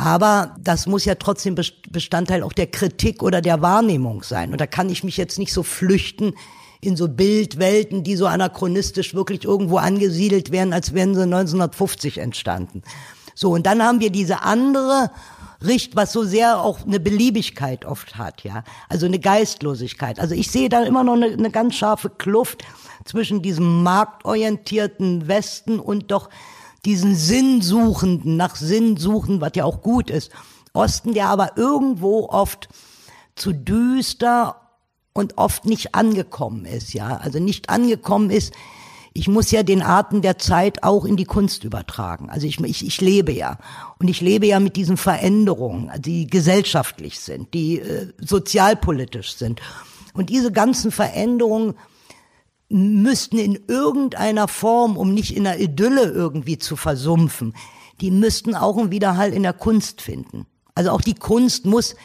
Aber 0.00 0.54
das 0.60 0.86
muss 0.86 1.04
ja 1.06 1.16
trotzdem 1.16 1.56
Bestandteil 1.56 2.44
auch 2.44 2.52
der 2.52 2.68
Kritik 2.68 3.20
oder 3.20 3.40
der 3.40 3.62
Wahrnehmung 3.62 4.22
sein. 4.22 4.52
Und 4.52 4.60
da 4.60 4.66
kann 4.68 4.90
ich 4.90 5.02
mich 5.02 5.16
jetzt 5.16 5.40
nicht 5.40 5.52
so 5.52 5.64
flüchten 5.64 6.34
in 6.80 6.94
so 6.94 7.08
Bildwelten, 7.08 8.04
die 8.04 8.14
so 8.14 8.28
anachronistisch 8.28 9.12
wirklich 9.14 9.42
irgendwo 9.44 9.78
angesiedelt 9.78 10.52
werden, 10.52 10.72
als 10.72 10.94
wären 10.94 11.16
sie 11.16 11.22
1950 11.22 12.18
entstanden. 12.18 12.84
So, 13.34 13.50
und 13.50 13.66
dann 13.66 13.82
haben 13.82 13.98
wir 13.98 14.10
diese 14.10 14.42
andere 14.42 15.10
Richt, 15.66 15.96
was 15.96 16.12
so 16.12 16.22
sehr 16.22 16.60
auch 16.60 16.86
eine 16.86 17.00
Beliebigkeit 17.00 17.84
oft 17.84 18.16
hat, 18.16 18.44
ja. 18.44 18.62
Also 18.88 19.06
eine 19.06 19.18
Geistlosigkeit. 19.18 20.20
Also 20.20 20.36
ich 20.36 20.52
sehe 20.52 20.68
da 20.68 20.84
immer 20.84 21.02
noch 21.02 21.14
eine, 21.14 21.26
eine 21.26 21.50
ganz 21.50 21.74
scharfe 21.74 22.08
Kluft 22.08 22.64
zwischen 23.04 23.42
diesem 23.42 23.82
marktorientierten 23.82 25.26
Westen 25.26 25.80
und 25.80 26.12
doch 26.12 26.28
diesen 26.84 27.14
Sinnsuchenden, 27.14 28.36
nach 28.36 28.56
Sinn 28.56 28.96
suchen, 28.96 29.40
was 29.40 29.52
ja 29.54 29.64
auch 29.64 29.82
gut 29.82 30.10
ist. 30.10 30.30
Osten, 30.72 31.14
der 31.14 31.28
aber 31.28 31.56
irgendwo 31.56 32.28
oft 32.28 32.68
zu 33.34 33.52
düster 33.52 34.56
und 35.12 35.38
oft 35.38 35.64
nicht 35.64 35.94
angekommen 35.94 36.64
ist, 36.64 36.92
ja. 36.94 37.16
Also 37.16 37.40
nicht 37.40 37.70
angekommen 37.70 38.30
ist, 38.30 38.52
ich 39.14 39.26
muss 39.26 39.50
ja 39.50 39.64
den 39.64 39.82
Arten 39.82 40.22
der 40.22 40.38
Zeit 40.38 40.84
auch 40.84 41.04
in 41.04 41.16
die 41.16 41.24
Kunst 41.24 41.64
übertragen. 41.64 42.30
Also 42.30 42.46
ich, 42.46 42.60
ich, 42.60 42.86
ich 42.86 43.00
lebe 43.00 43.32
ja. 43.32 43.58
Und 43.98 44.06
ich 44.08 44.20
lebe 44.20 44.46
ja 44.46 44.60
mit 44.60 44.76
diesen 44.76 44.96
Veränderungen, 44.96 45.90
die 45.98 46.28
gesellschaftlich 46.28 47.18
sind, 47.18 47.52
die 47.52 47.80
äh, 47.80 48.12
sozialpolitisch 48.18 49.34
sind. 49.34 49.60
Und 50.14 50.30
diese 50.30 50.52
ganzen 50.52 50.92
Veränderungen 50.92 51.74
müssten 52.68 53.38
in 53.38 53.58
irgendeiner 53.66 54.48
Form, 54.48 54.96
um 54.96 55.14
nicht 55.14 55.36
in 55.36 55.44
der 55.44 55.60
Idylle 55.60 56.04
irgendwie 56.04 56.58
zu 56.58 56.76
versumpfen, 56.76 57.54
die 58.00 58.10
müssten 58.10 58.54
auch 58.54 58.76
einen 58.76 58.90
Widerhall 58.90 59.32
in 59.32 59.42
der 59.42 59.52
Kunst 59.52 60.02
finden. 60.02 60.46
Also 60.74 60.90
auch 60.90 61.00
die 61.00 61.14
Kunst 61.14 61.66
muss 61.66 61.96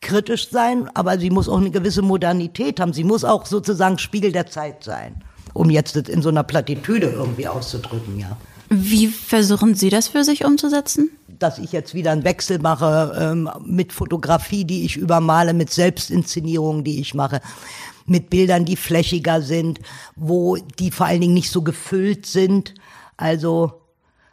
kritisch 0.00 0.50
sein, 0.50 0.88
aber 0.94 1.18
sie 1.18 1.30
muss 1.30 1.48
auch 1.48 1.58
eine 1.58 1.70
gewisse 1.70 2.02
Modernität 2.02 2.80
haben. 2.80 2.92
Sie 2.92 3.04
muss 3.04 3.24
auch 3.24 3.46
sozusagen 3.46 3.98
Spiegel 3.98 4.32
der 4.32 4.46
Zeit 4.46 4.84
sein, 4.84 5.22
um 5.52 5.70
jetzt 5.70 5.96
in 5.96 6.22
so 6.22 6.28
einer 6.28 6.42
Plattitüde 6.42 7.08
irgendwie 7.08 7.48
auszudrücken, 7.48 8.18
ja. 8.18 8.36
Wie 8.74 9.08
versuchen 9.08 9.74
Sie 9.74 9.90
das 9.90 10.08
für 10.08 10.24
sich 10.24 10.46
umzusetzen? 10.46 11.10
Dass 11.28 11.58
ich 11.58 11.72
jetzt 11.72 11.92
wieder 11.92 12.10
einen 12.10 12.24
Wechsel 12.24 12.58
mache 12.58 13.14
ähm, 13.20 13.50
mit 13.66 13.92
Fotografie, 13.92 14.64
die 14.64 14.86
ich 14.86 14.96
übermale, 14.96 15.52
mit 15.52 15.70
Selbstinszenierungen, 15.70 16.82
die 16.82 16.98
ich 16.98 17.12
mache, 17.12 17.42
mit 18.06 18.30
Bildern, 18.30 18.64
die 18.64 18.76
flächiger 18.76 19.42
sind, 19.42 19.80
wo 20.16 20.56
die 20.56 20.90
vor 20.90 21.06
allen 21.06 21.20
Dingen 21.20 21.34
nicht 21.34 21.50
so 21.50 21.62
gefüllt 21.62 22.26
sind. 22.26 22.74
Also 23.16 23.82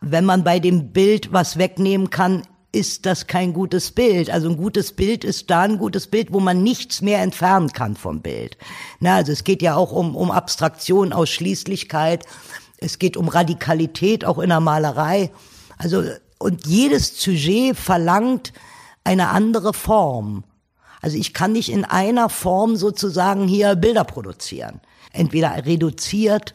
wenn 0.01 0.25
man 0.25 0.43
bei 0.43 0.59
dem 0.59 0.91
Bild 0.91 1.33
was 1.33 1.57
wegnehmen 1.57 2.09
kann, 2.09 2.43
ist 2.71 3.05
das 3.05 3.27
kein 3.27 3.53
gutes 3.53 3.91
Bild. 3.91 4.29
Also 4.29 4.49
ein 4.49 4.57
gutes 4.57 4.91
Bild 4.93 5.23
ist 5.23 5.49
da 5.49 5.61
ein 5.61 5.77
gutes 5.77 6.07
Bild, 6.07 6.31
wo 6.31 6.39
man 6.39 6.61
nichts 6.61 7.01
mehr 7.01 7.21
entfernen 7.21 7.69
kann 7.69 7.95
vom 7.95 8.21
Bild. 8.21 8.57
Na, 8.99 9.15
also 9.15 9.31
es 9.31 9.43
geht 9.43 9.61
ja 9.61 9.75
auch 9.75 9.91
um, 9.91 10.15
um 10.15 10.29
Abstraktion, 10.29 11.11
Ausschließlichkeit. 11.11 12.25
Es 12.77 12.99
geht 12.99 13.17
um 13.17 13.27
Radikalität, 13.27 14.23
auch 14.23 14.37
in 14.37 14.49
der 14.49 14.59
Malerei. 14.59 15.31
Also, 15.77 16.03
und 16.37 16.67
jedes 16.67 17.19
Sujet 17.19 17.75
verlangt 17.75 18.53
eine 19.03 19.29
andere 19.29 19.73
Form. 19.73 20.43
Also 21.01 21.17
ich 21.17 21.33
kann 21.33 21.53
nicht 21.53 21.71
in 21.71 21.85
einer 21.85 22.29
Form 22.29 22.75
sozusagen 22.75 23.47
hier 23.47 23.75
Bilder 23.75 24.03
produzieren. 24.03 24.81
Entweder 25.11 25.65
reduziert 25.65 26.53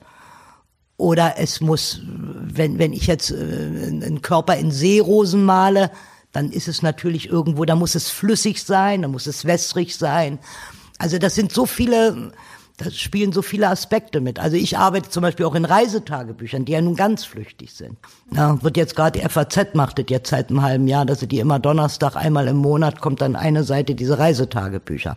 oder 0.97 1.35
es 1.39 1.61
muss, 1.61 2.01
wenn, 2.05 2.79
wenn 2.79 2.93
ich 2.93 3.07
jetzt 3.07 3.31
äh, 3.31 3.35
einen 3.35 4.23
Körper 4.23 4.57
in 4.57 4.71
Seerosen 4.71 5.45
male, 5.45 5.91
dann 6.33 6.51
ist 6.51 6.69
es 6.69 6.83
natürlich 6.83 7.29
irgendwo, 7.29 7.65
da 7.65 7.77
muss 7.77 7.95
es 7.95 8.11
flüssig 8.11 8.63
sein, 8.63 9.03
da 9.03 9.09
muss 9.09 9.27
es 9.27 9.45
wässrig 9.45 9.97
sein. 9.97 10.39
Also 10.99 11.19
das 11.19 11.35
sind 11.35 11.53
so 11.53 11.67
viele, 11.67 12.33
da 12.77 12.91
spielen 12.91 13.33
so 13.33 13.43
viele 13.43 13.69
Aspekte 13.69 14.21
mit. 14.21 14.41
Also 14.41 14.57
ich 14.57 14.77
arbeite 14.79 15.09
zum 15.09 15.23
Beispiel 15.23 15.47
auch 15.47 15.55
in 15.55 15.65
Reisetagebüchern, 15.65 16.65
die 16.65 16.73
ja 16.73 16.81
nun 16.81 16.97
ganz 16.97 17.25
flüchtig 17.25 17.73
sind. 17.73 17.97
Ja, 18.35 18.61
wird 18.63 18.77
jetzt 18.77 18.97
gerade 18.97 19.21
die 19.21 19.29
FAZ 19.29 19.75
macht 19.75 19.99
das 19.99 20.07
jetzt 20.09 20.31
seit 20.31 20.51
einem 20.51 20.63
halben 20.63 20.89
Jahr, 20.89 21.07
dass 21.07 21.21
sie 21.21 21.29
die 21.29 21.39
immer 21.39 21.61
Donnerstag 21.61 22.17
einmal 22.17 22.49
im 22.49 22.57
Monat 22.57 23.01
kommt 23.01 23.21
dann 23.21 23.37
eine 23.37 23.65
Seite 23.65 23.95
diese 23.95 24.19
Reisetagebücher 24.19 25.17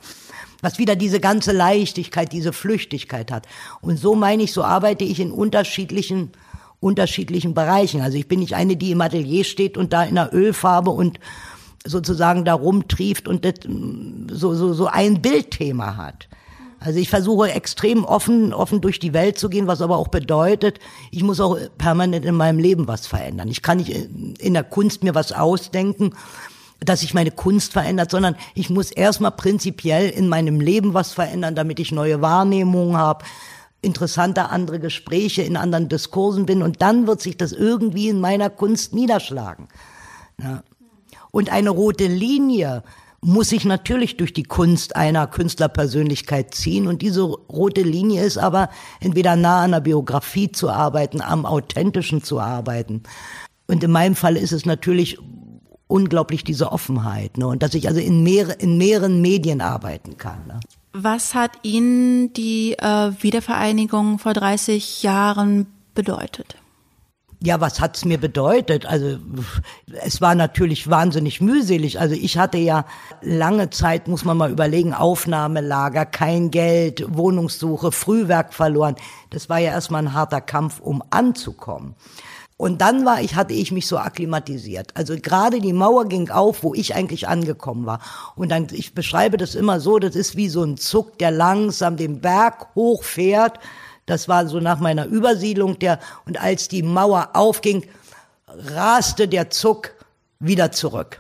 was 0.60 0.80
wieder 0.80 0.96
diese 0.96 1.20
ganze 1.20 1.52
Leichtigkeit, 1.52 2.32
diese 2.32 2.52
Flüchtigkeit 2.52 3.32
hat. 3.32 3.46
Und 3.80 3.98
so 3.98 4.16
meine 4.16 4.42
ich, 4.42 4.54
so 4.54 4.64
arbeite 4.64 5.04
ich 5.04 5.20
in 5.20 5.32
unterschiedlichen 5.32 6.32
unterschiedlichen 6.80 7.54
Bereichen. 7.54 8.02
Also 8.02 8.18
ich 8.18 8.28
bin 8.28 8.40
nicht 8.40 8.56
eine, 8.56 8.76
die 8.76 8.92
im 8.92 9.02
Atelier 9.02 9.44
steht 9.44 9.78
und 9.78 9.94
da 9.94 10.04
in 10.04 10.16
der 10.16 10.34
Ölfarbe 10.34 10.92
und 10.92 11.20
sozusagen 11.86 12.46
da 12.46 12.54
rumtrieft 12.54 13.28
und 13.28 13.46
das, 13.46 13.56
so, 14.32 14.54
so, 14.54 14.74
so 14.74 14.88
ein 14.88 15.22
Bildthema 15.22 15.96
hat. 15.98 16.28
Also 16.80 17.00
ich 17.00 17.10
versuche 17.10 17.52
extrem 17.52 18.06
offen, 18.06 18.54
offen 18.54 18.82
durch 18.82 19.00
die 19.00 19.14
Welt 19.14 19.40
zu 19.40 19.50
gehen, 19.50 19.68
was 19.68 19.82
aber 19.82 19.98
auch 19.98 20.10
bedeutet, 20.10 20.80
ich 21.12 21.24
muss 21.24 21.40
auch 21.40 21.58
permanent 21.78 22.26
in 22.26 22.36
meinem 22.36 22.60
Leben 22.60 22.88
was 22.88 23.08
verändern. 23.08 23.48
Ich 23.48 23.62
kann 23.64 23.78
nicht 23.78 23.90
in 23.90 24.54
der 24.54 24.64
Kunst 24.64 25.04
mir 25.04 25.16
was 25.16 25.32
ausdenken, 25.32 26.14
dass 26.80 27.00
sich 27.00 27.16
meine 27.16 27.32
Kunst 27.32 27.74
verändert, 27.74 28.12
sondern 28.12 28.36
ich 28.54 28.70
muss 28.70 28.92
erstmal 28.92 29.32
prinzipiell 29.32 30.10
in 30.10 30.30
meinem 30.30 30.60
Leben 30.60 30.94
was 30.94 31.14
verändern, 31.14 31.56
damit 31.56 31.80
ich 31.80 31.92
neue 31.92 32.22
Wahrnehmungen 32.22 32.96
habe, 32.98 33.26
interessante 33.82 34.50
andere 34.50 34.80
Gespräche 34.80 35.42
in 35.42 35.58
anderen 35.58 35.90
Diskursen 35.90 36.46
bin 36.46 36.62
und 36.62 36.82
dann 36.82 37.08
wird 37.08 37.22
sich 37.22 37.38
das 37.38 37.52
irgendwie 37.52 38.10
in 38.10 38.20
meiner 38.20 38.50
Kunst 38.50 38.94
niederschlagen. 38.94 39.68
Ja. 40.40 40.64
Und 41.32 41.52
eine 41.52 41.72
rote 41.72 42.06
Linie 42.08 42.84
muss 43.22 43.50
sich 43.50 43.66
natürlich 43.66 44.18
durch 44.18 44.34
die 44.34 44.44
Kunst 44.44 44.96
einer 44.96 45.28
Künstlerpersönlichkeit 45.28 46.54
ziehen. 46.54 46.88
Und 46.88 47.02
diese 47.02 47.24
rote 47.24 47.82
Linie 47.82 48.24
ist 48.24 48.38
aber 48.38 48.70
entweder 49.00 49.36
nah 49.36 49.64
an 49.64 49.72
der 49.72 49.82
Biografie 49.82 50.52
zu 50.52 50.70
arbeiten, 50.70 51.22
am 51.22 51.46
Authentischen 51.46 52.24
zu 52.24 52.40
arbeiten. 52.40 53.04
Und 53.68 53.84
in 53.84 53.92
meinem 53.92 54.16
Fall 54.16 54.38
ist 54.38 54.52
es 54.52 54.66
natürlich 54.66 55.18
unglaublich 55.88 56.44
diese 56.44 56.72
Offenheit. 56.72 57.38
Ne? 57.38 57.48
Und 57.48 57.64
dass 57.64 57.74
ich 57.74 57.88
also 57.88 58.00
in, 58.00 58.24
mehr, 58.24 58.60
in 58.60 58.78
mehreren 58.78 59.22
Medien 59.22 59.62
arbeiten 59.62 60.18
kann. 60.18 60.46
Ne? 60.48 60.60
Was 60.94 61.34
hat 61.34 61.52
Ihnen 61.64 62.34
die 62.34 62.74
äh, 62.74 63.12
Wiedervereinigung 63.22 64.20
vor 64.20 64.34
30 64.34 65.04
Jahren 65.04 65.68
bedeutet? 65.94 66.56
Ja, 67.40 67.62
was 67.62 67.80
hat's 67.80 68.04
mir 68.04 68.18
bedeutet? 68.18 68.88
Also 68.88 69.18
es 70.04 70.22
war 70.22 70.34
natürlich 70.34 70.90
wahnsinnig 70.90 71.40
mühselig. 71.40 72.00
Also 72.00 72.16
ich 72.16 72.40
hatte 72.40 72.58
ja 72.58 72.86
lange 73.22 73.70
Zeit, 73.70 74.08
muss 74.08 74.26
man 74.26 74.38
mal 74.38 74.50
überlegen, 74.50 74.96
Aufnahmelager, 74.96 76.08
kein 76.08 76.50
Geld, 76.50 77.06
Wohnungssuche, 77.16 77.92
Frühwerk 77.92 78.56
verloren. 78.56 78.96
Das 79.30 79.50
war 79.50 79.60
ja 79.60 79.70
erstmal 79.70 80.02
ein 80.02 80.14
harter 80.14 80.42
Kampf, 80.42 80.80
um 80.80 81.04
anzukommen. 81.12 81.94
Und 82.58 82.82
dann 82.82 83.06
war 83.06 83.22
ich, 83.22 83.36
hatte 83.36 83.54
ich 83.54 83.72
mich 83.72 83.86
so 83.86 84.00
akklimatisiert. 84.00 84.90
Also 84.96 85.16
gerade 85.16 85.62
die 85.62 85.74
Mauer 85.74 86.06
ging 86.06 86.32
auf, 86.32 86.64
wo 86.64 86.74
ich 86.74 86.96
eigentlich 86.96 87.28
angekommen 87.28 87.86
war. 87.86 88.00
Und 88.36 88.50
dann, 88.50 88.68
ich 88.72 88.96
beschreibe 88.96 89.38
das 89.38 89.54
immer 89.54 89.80
so, 89.80 90.00
das 90.00 90.16
ist 90.16 90.36
wie 90.36 90.50
so 90.50 90.64
ein 90.64 90.78
Zug, 90.78 91.20
der 91.20 91.30
langsam 91.30 91.98
den 91.98 92.20
Berg 92.20 92.74
hochfährt 92.74 93.60
das 94.08 94.28
war 94.28 94.48
so 94.48 94.60
nach 94.60 94.80
meiner 94.80 95.06
Übersiedlung 95.06 95.78
der, 95.78 96.00
und 96.26 96.42
als 96.42 96.68
die 96.68 96.82
Mauer 96.82 97.30
aufging, 97.34 97.86
raste 98.48 99.28
der 99.28 99.52
Zug 99.52 99.92
wieder 100.40 100.72
zurück 100.72 101.20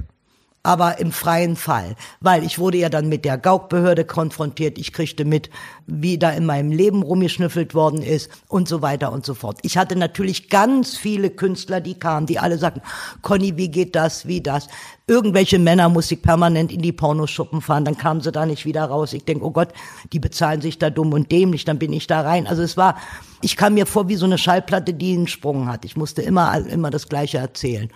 aber 0.67 0.99
im 0.99 1.13
freien 1.13 1.55
Fall, 1.55 1.95
weil 2.19 2.43
ich 2.43 2.59
wurde 2.59 2.77
ja 2.77 2.89
dann 2.89 3.07
mit 3.07 3.23
der 3.23 3.37
Gaukbehörde 3.37 4.03
konfrontiert, 4.03 4.77
ich 4.77 4.91
kriegte 4.91 5.23
mit, 5.23 5.49
wie 5.85 6.17
da 6.17 6.31
in 6.31 6.45
meinem 6.45 6.73
Leben 6.73 7.03
rumgeschnüffelt 7.03 7.73
worden 7.73 8.01
ist 8.01 8.29
und 8.49 8.67
so 8.67 8.81
weiter 8.81 9.13
und 9.13 9.25
so 9.25 9.33
fort. 9.33 9.59
Ich 9.61 9.77
hatte 9.77 9.95
natürlich 9.95 10.49
ganz 10.49 10.97
viele 10.97 11.29
Künstler, 11.29 11.79
die 11.79 11.97
kamen, 11.97 12.25
die 12.25 12.37
alle 12.37 12.57
sagten, 12.57 12.81
Conny, 13.21 13.55
wie 13.55 13.69
geht 13.69 13.95
das, 13.95 14.27
wie 14.27 14.41
das? 14.41 14.67
Irgendwelche 15.07 15.57
Männer 15.57 15.87
muss 15.87 16.11
ich 16.11 16.21
permanent 16.21 16.73
in 16.73 16.81
die 16.81 16.91
Pornoschuppen 16.91 17.61
fahren, 17.61 17.85
dann 17.85 17.97
kamen 17.97 18.19
sie 18.19 18.33
da 18.33 18.45
nicht 18.45 18.65
wieder 18.65 18.83
raus. 18.83 19.13
Ich 19.13 19.23
denke, 19.23 19.45
oh 19.45 19.51
Gott, 19.51 19.69
die 20.11 20.19
bezahlen 20.19 20.59
sich 20.59 20.79
da 20.79 20.89
dumm 20.89 21.13
und 21.13 21.31
dämlich, 21.31 21.63
dann 21.63 21.79
bin 21.79 21.93
ich 21.93 22.07
da 22.07 22.19
rein. 22.19 22.45
Also 22.45 22.61
es 22.61 22.75
war, 22.75 22.97
ich 23.41 23.55
kam 23.55 23.75
mir 23.75 23.85
vor 23.85 24.09
wie 24.09 24.17
so 24.17 24.25
eine 24.25 24.37
Schallplatte, 24.37 24.93
die 24.93 25.13
einen 25.13 25.27
Sprung 25.27 25.69
hat. 25.69 25.85
Ich 25.85 25.95
musste 25.95 26.23
immer, 26.23 26.57
immer 26.67 26.89
das 26.89 27.07
Gleiche 27.07 27.37
erzählen. 27.37 27.89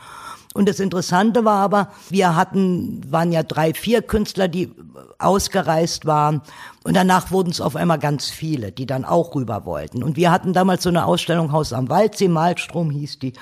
Und 0.53 0.67
das 0.67 0.79
Interessante 0.79 1.45
war 1.45 1.59
aber, 1.59 1.89
wir 2.09 2.35
hatten, 2.35 3.01
waren 3.09 3.31
ja 3.31 3.41
drei, 3.41 3.73
vier 3.73 4.01
Künstler, 4.01 4.47
die 4.47 4.71
ausgereist 5.17 6.05
waren. 6.05 6.41
Und 6.83 6.95
danach 6.95 7.31
wurden 7.31 7.51
es 7.51 7.61
auf 7.61 7.75
einmal 7.75 7.99
ganz 7.99 8.29
viele, 8.29 8.71
die 8.71 8.85
dann 8.85 9.05
auch 9.05 9.33
rüber 9.33 9.65
wollten. 9.65 10.03
Und 10.03 10.17
wir 10.17 10.31
hatten 10.31 10.51
damals 10.51 10.83
so 10.83 10.89
eine 10.89 11.05
Ausstellung 11.05 11.51
Haus 11.51 11.71
am 11.71 11.89
Waldsee, 11.89 12.27
Malstrom 12.27 12.89
hieß 12.89 13.19
die. 13.19 13.33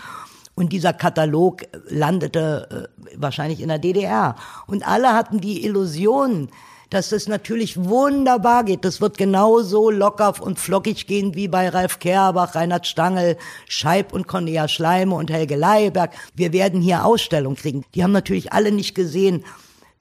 Und 0.54 0.74
dieser 0.74 0.94
Katalog 0.94 1.64
landete 1.88 2.90
äh, 2.92 3.16
wahrscheinlich 3.16 3.62
in 3.62 3.70
der 3.70 3.80
DDR. 3.80 4.36
Und 4.68 4.86
alle 4.86 5.14
hatten 5.14 5.40
die 5.40 5.66
Illusion, 5.66 6.50
dass 6.90 7.10
das 7.10 7.28
natürlich 7.28 7.78
wunderbar 7.78 8.64
geht. 8.64 8.84
Das 8.86 9.02
wird 9.02 9.18
genauso 9.18 9.90
locker 9.90 10.34
und 10.42 10.60
flockig 10.60 11.08
gehen 11.08 11.36
wie 11.36 11.48
bei 11.48 11.70
Ralf 11.70 12.00
Kerbach, 12.00 12.56
Reinhard 12.56 12.88
Stangl, 12.88 13.38
Scheib 13.68 14.14
und 14.14 14.28
Cornelia 14.28 14.68
Schleime 14.68 15.16
und 15.16 15.32
Helge 15.32 15.56
Leiberg. 15.56 16.12
Wir 16.36 16.54
werden 16.54 16.82
hier 16.82 17.06
Ausstellung 17.06 17.56
kriegen. 17.56 17.86
Die 17.94 18.04
haben 18.04 18.12
natürlich 18.12 18.54
alle 18.54 18.72
nicht 18.72 18.96
gesehen, 18.96 19.46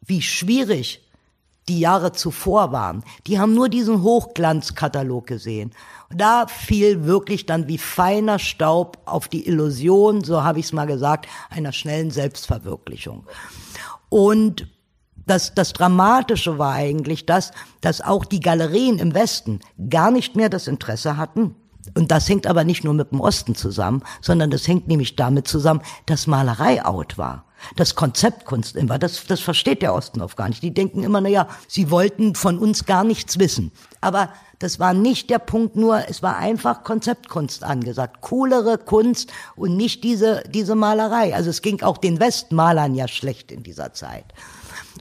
wie 0.04 0.22
schwierig 0.22 1.04
die 1.68 1.80
Jahre 1.80 2.12
zuvor 2.12 2.72
waren. 2.72 3.04
Die 3.26 3.38
haben 3.38 3.54
nur 3.54 3.68
diesen 3.68 4.02
Hochglanzkatalog 4.02 5.26
gesehen. 5.26 5.72
Da 6.10 6.46
fiel 6.46 7.04
wirklich 7.04 7.44
dann 7.44 7.68
wie 7.68 7.76
feiner 7.76 8.38
Staub 8.38 8.98
auf 9.04 9.28
die 9.28 9.46
Illusion, 9.46 10.24
so 10.24 10.42
habe 10.42 10.60
ich 10.60 10.66
es 10.66 10.72
mal 10.72 10.86
gesagt, 10.86 11.28
einer 11.50 11.72
schnellen 11.72 12.10
Selbstverwirklichung. 12.10 13.26
Und 14.08 14.66
das, 15.30 15.54
das 15.54 15.72
Dramatische 15.72 16.58
war 16.58 16.72
eigentlich 16.74 17.26
das, 17.26 17.52
dass 17.80 18.00
auch 18.00 18.24
die 18.24 18.40
Galerien 18.40 18.98
im 18.98 19.14
Westen 19.14 19.60
gar 19.88 20.10
nicht 20.10 20.36
mehr 20.36 20.48
das 20.48 20.66
Interesse 20.66 21.16
hatten. 21.16 21.54
Und 21.94 22.10
das 22.10 22.28
hängt 22.28 22.46
aber 22.46 22.64
nicht 22.64 22.84
nur 22.84 22.94
mit 22.94 23.12
dem 23.12 23.20
Osten 23.20 23.54
zusammen, 23.54 24.02
sondern 24.20 24.50
das 24.50 24.68
hängt 24.68 24.88
nämlich 24.88 25.16
damit 25.16 25.48
zusammen, 25.48 25.80
dass 26.06 26.26
Malerei 26.26 26.84
out 26.84 27.16
war. 27.16 27.44
Das 27.76 27.94
Konzeptkunst 27.94 28.76
immer, 28.76 28.98
das, 28.98 29.26
das 29.26 29.40
versteht 29.40 29.82
der 29.82 29.94
Osten 29.94 30.20
oft 30.20 30.36
gar 30.36 30.48
nicht. 30.48 30.62
Die 30.62 30.72
denken 30.72 31.02
immer, 31.02 31.20
na 31.20 31.28
ja, 31.28 31.48
sie 31.66 31.90
wollten 31.90 32.34
von 32.34 32.58
uns 32.58 32.84
gar 32.84 33.04
nichts 33.04 33.38
wissen. 33.38 33.72
Aber 34.00 34.30
das 34.58 34.78
war 34.78 34.94
nicht 34.94 35.30
der 35.30 35.38
Punkt 35.38 35.76
nur, 35.76 36.08
es 36.08 36.22
war 36.22 36.36
einfach 36.36 36.84
Konzeptkunst 36.84 37.64
angesagt. 37.64 38.20
Coolere 38.20 38.78
Kunst 38.78 39.32
und 39.56 39.76
nicht 39.76 40.04
diese, 40.04 40.42
diese 40.48 40.74
Malerei. 40.74 41.34
Also 41.34 41.50
es 41.50 41.62
ging 41.62 41.82
auch 41.82 41.98
den 41.98 42.20
Westmalern 42.20 42.94
ja 42.94 43.08
schlecht 43.08 43.50
in 43.50 43.62
dieser 43.62 43.92
Zeit. 43.92 44.26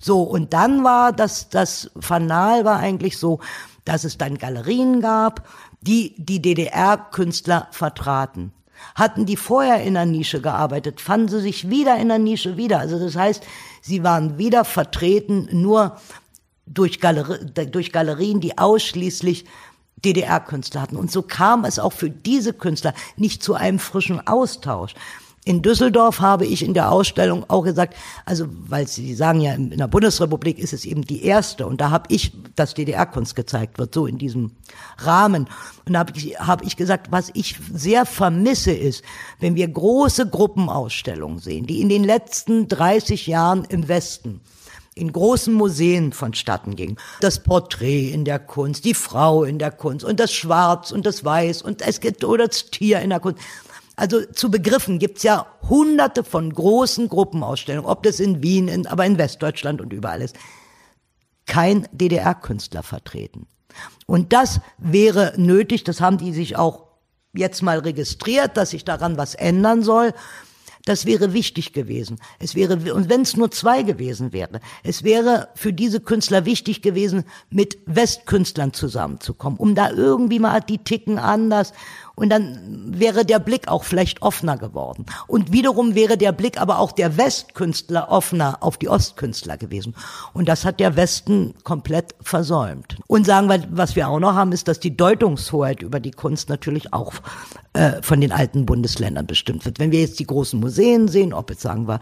So, 0.02 0.22
und 0.24 0.54
dann 0.54 0.84
war 0.84 1.12
das, 1.14 1.50
das 1.50 1.92
Fanal 2.00 2.66
war 2.66 2.80
eigentlich 2.80 3.18
so, 3.18 3.40
dass 3.86 4.04
es 4.04 4.18
dann 4.18 4.38
Galerien 4.38 5.02
gab, 5.02 5.48
die 5.82 6.14
die 6.18 6.42
DDR-Künstler 6.42 7.68
vertraten. 7.72 8.52
Hatten 8.96 9.26
die 9.26 9.38
vorher 9.38 9.84
in 9.84 9.96
der 9.96 10.06
Nische 10.06 10.42
gearbeitet, 10.42 11.02
fanden 11.02 11.30
sie 11.30 11.42
sich 11.42 11.70
wieder 11.70 11.98
in 11.98 12.10
der 12.10 12.20
Nische 12.20 12.58
wieder. 12.58 12.80
Also 12.80 13.00
das 13.00 13.16
heißt, 13.16 13.44
sie 13.82 14.04
waren 14.04 14.38
wieder 14.38 14.66
vertreten 14.66 15.48
nur 15.52 15.98
durch, 16.66 17.00
Galeri 17.00 17.46
durch 17.72 17.92
Galerien, 17.92 18.40
die 18.40 18.58
ausschließlich 18.58 19.46
DDR-Künstler 20.06 20.82
hatten. 20.82 20.98
Und 20.98 21.12
so 21.12 21.22
kam 21.22 21.66
es 21.66 21.80
auch 21.80 21.94
für 21.94 22.10
diese 22.10 22.54
Künstler 22.54 22.94
nicht 23.16 23.42
zu 23.42 23.56
einem 23.56 23.80
frischen 23.80 24.26
Austausch. 24.28 24.94
In 25.48 25.62
Düsseldorf 25.62 26.20
habe 26.20 26.46
ich 26.46 26.62
in 26.62 26.74
der 26.74 26.92
Ausstellung 26.92 27.46
auch 27.48 27.64
gesagt, 27.64 27.96
also 28.26 28.48
weil 28.68 28.86
Sie 28.86 29.16
sagen 29.16 29.40
ja, 29.40 29.54
in 29.54 29.78
der 29.78 29.88
Bundesrepublik 29.88 30.60
ist 30.60 30.74
es 30.74 30.84
eben 30.84 31.04
die 31.04 31.24
erste 31.24 31.66
und 31.66 31.80
da 31.80 31.90
habe 31.90 32.04
ich, 32.10 32.34
dass 32.58 32.74
DDR-Kunst 32.74 33.34
gezeigt 33.34 33.80
wird, 33.80 33.94
so 33.94 34.08
in 34.08 34.18
diesem 34.18 34.52
Rahmen. 34.98 35.48
Und 35.86 35.94
da 35.94 36.00
habe 36.00 36.12
ich, 36.18 36.38
hab 36.38 36.66
ich 36.66 36.76
gesagt, 36.76 37.14
was 37.14 37.32
ich 37.34 37.56
sehr 37.74 38.06
vermisse 38.06 38.74
ist, 38.74 39.06
wenn 39.40 39.56
wir 39.56 39.70
große 39.70 40.28
Gruppenausstellungen 40.28 41.40
sehen, 41.40 41.66
die 41.66 41.80
in 41.80 41.88
den 41.88 42.04
letzten 42.04 42.68
30 42.68 43.26
Jahren 43.28 43.64
im 43.70 43.88
Westen 43.88 44.42
in 44.96 45.14
großen 45.14 45.54
Museen 45.54 46.12
vonstatten 46.12 46.76
ging. 46.76 46.98
Das 47.22 47.42
Porträt 47.42 48.10
in 48.10 48.26
der 48.26 48.40
Kunst, 48.40 48.84
die 48.84 48.96
Frau 48.96 49.46
in 49.46 49.60
der 49.60 49.72
Kunst 49.72 50.04
und 50.04 50.20
das 50.20 50.34
Schwarz 50.34 50.92
und 50.92 51.06
das 51.06 51.24
Weiß 51.24 51.62
und 51.62 51.82
es 51.82 52.02
gibt 52.02 52.26
oder 52.26 52.48
das 52.48 52.70
Tier 52.70 53.00
in 53.00 53.12
der 53.12 53.22
Kunst. 53.22 53.40
Also 53.98 54.24
zu 54.26 54.52
Begriffen 54.52 55.00
gibt's 55.00 55.24
ja 55.24 55.48
hunderte 55.68 56.24
von 56.24 56.54
großen 56.54 57.10
Gruppenausstellungen, 57.10 57.90
ob 57.90 58.04
das 58.04 58.20
in 58.20 58.44
Wien, 58.44 58.68
in, 58.68 58.86
aber 58.86 59.06
in 59.06 59.18
Westdeutschland 59.18 59.82
und 59.82 59.92
überall 59.92 60.22
ist. 60.22 60.38
Kein 61.48 61.88
DDR-Künstler 61.92 62.84
vertreten. 62.84 63.48
Und 64.06 64.34
das 64.34 64.62
wäre 64.78 65.34
nötig, 65.38 65.84
das 65.84 66.00
haben 66.00 66.20
die 66.20 66.32
sich 66.32 66.58
auch 66.58 66.88
jetzt 67.34 67.64
mal 67.64 67.80
registriert, 67.80 68.56
dass 68.56 68.70
sich 68.70 68.86
daran 68.86 69.18
was 69.18 69.34
ändern 69.34 69.82
soll. 69.82 70.14
Das 70.86 71.06
wäre 71.06 71.34
wichtig 71.34 71.74
gewesen. 71.74 72.18
Es 72.40 72.56
wäre, 72.56 72.94
und 72.94 73.10
wenn 73.10 73.22
es 73.22 73.36
nur 73.36 73.52
zwei 73.52 73.84
gewesen 73.84 74.32
wäre, 74.32 74.62
es 74.84 75.04
wäre 75.04 75.50
für 75.54 75.74
diese 75.74 76.00
Künstler 76.00 76.46
wichtig 76.46 76.82
gewesen, 76.82 77.26
mit 77.50 77.78
Westkünstlern 77.88 78.72
zusammenzukommen, 78.72 79.60
um 79.60 79.76
da 79.76 79.90
irgendwie 79.92 80.40
mal 80.40 80.62
die 80.62 80.78
ticken 80.78 81.20
anders 81.20 81.74
und 82.18 82.30
dann 82.30 82.98
wäre 83.00 83.26
der 83.26 83.38
Blick 83.38 83.68
auch 83.68 83.84
vielleicht 83.84 84.24
offener 84.24 84.58
geworden. 84.58 85.06
Und 85.28 85.52
wiederum 85.52 85.94
wäre 85.94 86.18
der 86.18 86.32
Blick 86.32 86.60
aber 86.60 86.80
auch 86.80 86.92
der 86.92 87.16
Westkünstler 87.16 88.10
offener 88.10 88.58
auf 88.62 88.78
die 88.78 88.90
Ostkünstler 88.90 89.56
gewesen. 89.56 89.96
Und 90.34 90.50
das 90.50 90.66
hat 90.66 90.80
der 90.80 90.96
Westen 90.96 91.54
komplett 91.64 92.16
versäumt. 92.20 92.98
Und 93.06 93.28
sagen 93.28 93.50
wir, 93.50 93.64
was 93.70 93.96
wir 93.96 94.10
auch 94.10 94.20
noch 94.20 94.34
haben, 94.34 94.52
ist, 94.52 94.68
dass 94.68 94.80
die 94.80 94.98
Deutungshoheit 94.98 95.84
über 95.84 96.00
die 96.00 96.10
Kunst 96.10 96.50
natürlich 96.50 96.92
auch 96.92 97.14
äh, 97.74 98.02
von 98.02 98.20
den 98.20 98.32
alten 98.32 98.66
Bundesländern 98.66 99.28
bestimmt 99.28 99.64
wird. 99.66 99.78
Wenn 99.78 99.92
wir 99.92 100.02
jetzt 100.02 100.20
die 100.20 100.26
großen 100.26 100.60
Museen 100.60 101.08
sehen, 101.08 101.34
ob 101.34 101.52
jetzt 101.52 101.62
sagen 101.62 101.88
wir 101.88 102.00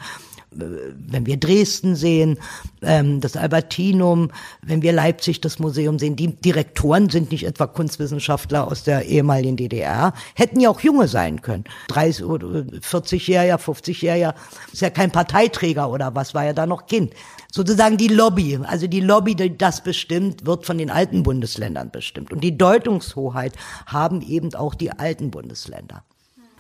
wenn 0.56 1.26
wir 1.26 1.38
Dresden 1.38 1.96
sehen, 1.96 2.40
ähm, 2.82 3.22
das 3.22 3.36
Albertinum, 3.36 4.32
wenn 4.62 4.82
wir 4.82 4.94
Leipzig 4.94 5.42
das 5.42 5.60
Museum 5.60 6.00
sehen, 6.00 6.16
die 6.16 6.36
Direktoren 6.36 7.10
sind 7.10 7.32
nicht 7.32 7.46
etwa 7.46 7.68
Kunstwissenschaftler 7.68 8.68
aus 8.68 8.84
der 8.84 9.06
ehemaligen 9.06 9.58
DDR, 9.58 10.14
hätten 10.34 10.60
ja 10.60 10.70
auch 10.70 10.80
junge 10.80 11.08
sein 11.08 11.42
können. 11.42 11.66
30 11.90 12.26
oder 12.26 12.48
40-Jähriger, 12.48 13.58
50-Jähriger, 13.58 14.34
ist 14.72 14.82
ja 14.82 14.90
kein 14.90 15.12
Parteiträger 15.12 15.90
oder 15.90 16.16
was, 16.16 16.34
war 16.34 16.46
ja 16.46 16.54
da 16.54 16.66
noch 16.66 16.88
Kind. 16.88 17.14
Sozusagen 17.52 17.98
die 17.98 18.08
Lobby, 18.08 18.60
also 18.64 18.88
die 18.88 19.00
Lobby, 19.00 19.36
die 19.36 19.58
das 19.58 19.82
bestimmt, 19.82 20.46
wird 20.46 20.66
von 20.66 20.78
den 20.78 20.90
alten 20.90 21.24
Bundesländern 21.24 21.92
bestimmt. 21.92 22.34
Und 22.34 22.44
die 22.44 22.58
Deutungshoheit 22.58 23.54
haben 23.86 24.22
eben 24.22 24.54
auch 24.56 24.76
die 24.76 24.92
alten 24.92 25.32
Bundesländer. 25.32 26.04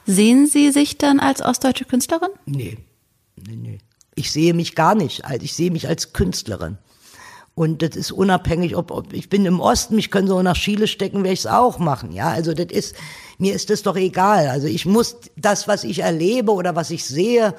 Sehen 0.05 0.45
Sie 0.47 0.71
sich 0.71 0.97
dann 0.97 1.19
als 1.19 1.41
ostdeutsche 1.41 1.85
Künstlerin? 1.85 2.29
Nee, 2.45 2.77
nee, 3.35 3.55
nee. 3.55 3.77
Ich 4.15 4.31
sehe 4.31 4.53
mich 4.53 4.75
gar 4.75 4.95
nicht. 4.95 5.23
Ich 5.41 5.53
sehe 5.53 5.71
mich 5.71 5.87
als 5.87 6.13
Künstlerin. 6.13 6.77
Und 7.53 7.81
das 7.81 7.95
ist 7.95 8.11
unabhängig, 8.11 8.75
ob, 8.75 8.91
ob 8.91 9.13
ich 9.13 9.29
bin 9.29 9.45
im 9.45 9.61
Osten, 9.61 9.95
mich 9.95 10.11
können 10.11 10.27
so 10.27 10.41
nach 10.41 10.57
Chile 10.57 10.87
stecken, 10.87 11.19
werde 11.19 11.33
ich 11.33 11.39
es 11.39 11.47
auch 11.47 11.79
machen. 11.79 12.11
Ja, 12.11 12.29
also 12.29 12.53
das 12.53 12.67
ist, 12.67 12.95
mir 13.37 13.53
ist 13.53 13.69
das 13.69 13.81
doch 13.81 13.95
egal. 13.95 14.49
Also 14.49 14.67
ich 14.67 14.85
muss 14.85 15.17
das, 15.37 15.67
was 15.67 15.85
ich 15.85 15.99
erlebe 15.99 16.51
oder 16.51 16.75
was 16.75 16.91
ich 16.91 17.05
sehe, 17.05 17.55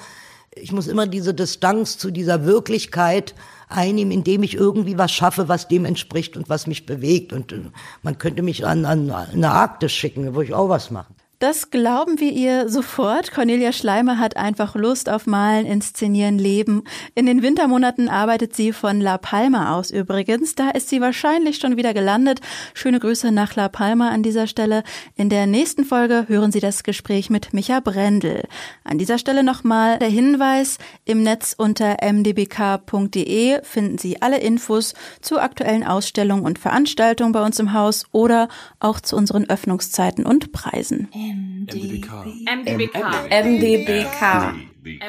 ich 0.55 0.73
muss 0.73 0.87
immer 0.87 1.07
diese 1.07 1.35
Distanz 1.35 1.99
zu 1.99 2.11
dieser 2.11 2.45
Wirklichkeit 2.45 3.35
einnehmen, 3.69 4.13
indem 4.13 4.43
ich 4.43 4.55
irgendwie 4.55 4.99
was 4.99 5.13
schaffe, 5.13 5.49
was 5.49 5.69
dem 5.69 5.85
entspricht 5.85 6.37
und 6.37 6.49
was 6.49 6.67
mich 6.67 6.87
bewegt. 6.87 7.33
Und 7.33 7.53
äh, 7.53 7.61
man 8.03 8.19
könnte 8.19 8.43
mich 8.43 8.67
an, 8.67 8.85
an 8.85 9.11
eine 9.11 9.51
Arktis 9.51 9.93
schicken, 9.93 10.35
wo 10.35 10.41
ich 10.41 10.55
auch 10.55 10.69
was 10.69 10.91
mache. 10.91 11.13
Das 11.39 11.71
glauben 11.71 12.19
wir 12.19 12.33
ihr 12.33 12.71
sofort. 12.71 13.31
Cornelia 13.31 13.71
Schleimer 13.71 14.19
hat 14.19 14.39
einfach 14.39 14.75
Lust 14.75 15.11
auf 15.11 15.27
Malen, 15.27 15.67
Inszenieren, 15.67 16.39
Leben. 16.39 16.85
In 17.15 17.27
den 17.27 17.43
Wintermonaten 17.43 18.09
arbeitet 18.09 18.57
sie 18.57 18.73
von 18.73 19.03
La 19.03 19.19
Palma 19.19 19.77
aus 19.77 19.91
übrigens. 19.91 20.55
Da 20.55 20.71
ist 20.71 20.89
sie 20.89 21.03
wahrscheinlich 21.03 21.59
schon 21.59 21.77
wieder 21.77 21.93
gelandet. 21.93 22.41
Schöne 22.73 23.01
Grüße 23.01 23.33
nach 23.33 23.55
La 23.55 23.69
Palma 23.69 24.09
an 24.09 24.23
dieser 24.23 24.47
Stelle. 24.47 24.83
In 25.15 25.29
der 25.29 25.47
nächsten 25.47 25.85
Folge 25.85 26.25
hören 26.27 26.53
Sie 26.53 26.61
das 26.61 26.85
Gespräch 26.85 27.29
mit 27.29 27.53
Micha 27.53 27.81
Brendel. 27.81 28.45
An 28.83 28.97
dieser 28.97 29.19
Stelle 29.19 29.43
nochmal 29.43 29.99
der 29.99 30.09
Hinweis. 30.09 30.79
Im 31.05 31.23
Netz 31.23 31.55
unter 31.59 31.99
mdbk.de 32.01 33.63
finden 33.63 33.99
Sie 33.99 34.23
alle 34.23 34.39
Infos 34.39 34.95
zu 35.21 35.39
aktuellen 35.39 35.85
Ausstellungen 35.85 36.47
und 36.47 36.59
Veranstaltungen 36.59 37.33
bei 37.33 37.45
uns 37.45 37.59
im 37.59 37.75
Haus 37.75 38.07
oder 38.11 38.49
auch 38.81 39.01
zu 39.01 39.17
unseren 39.17 39.51
Öffnungszeiten 39.51 40.25
und 40.25 40.51
Preisen. 40.53 41.11
MDBK. 41.27 42.11
MDBK. 42.47 43.03
MDBK. 43.31 44.23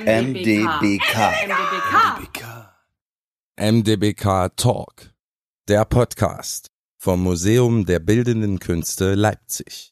MDBK. 0.01 1.15
MDBK. 1.45 2.41
MDBK 3.59 4.25
Talk, 4.55 5.13
der 5.67 5.85
Podcast 5.85 6.71
vom 6.97 7.21
Museum 7.21 7.85
der 7.85 7.99
Bildenden 7.99 8.57
Künste 8.57 9.13
Leipzig. 9.13 9.85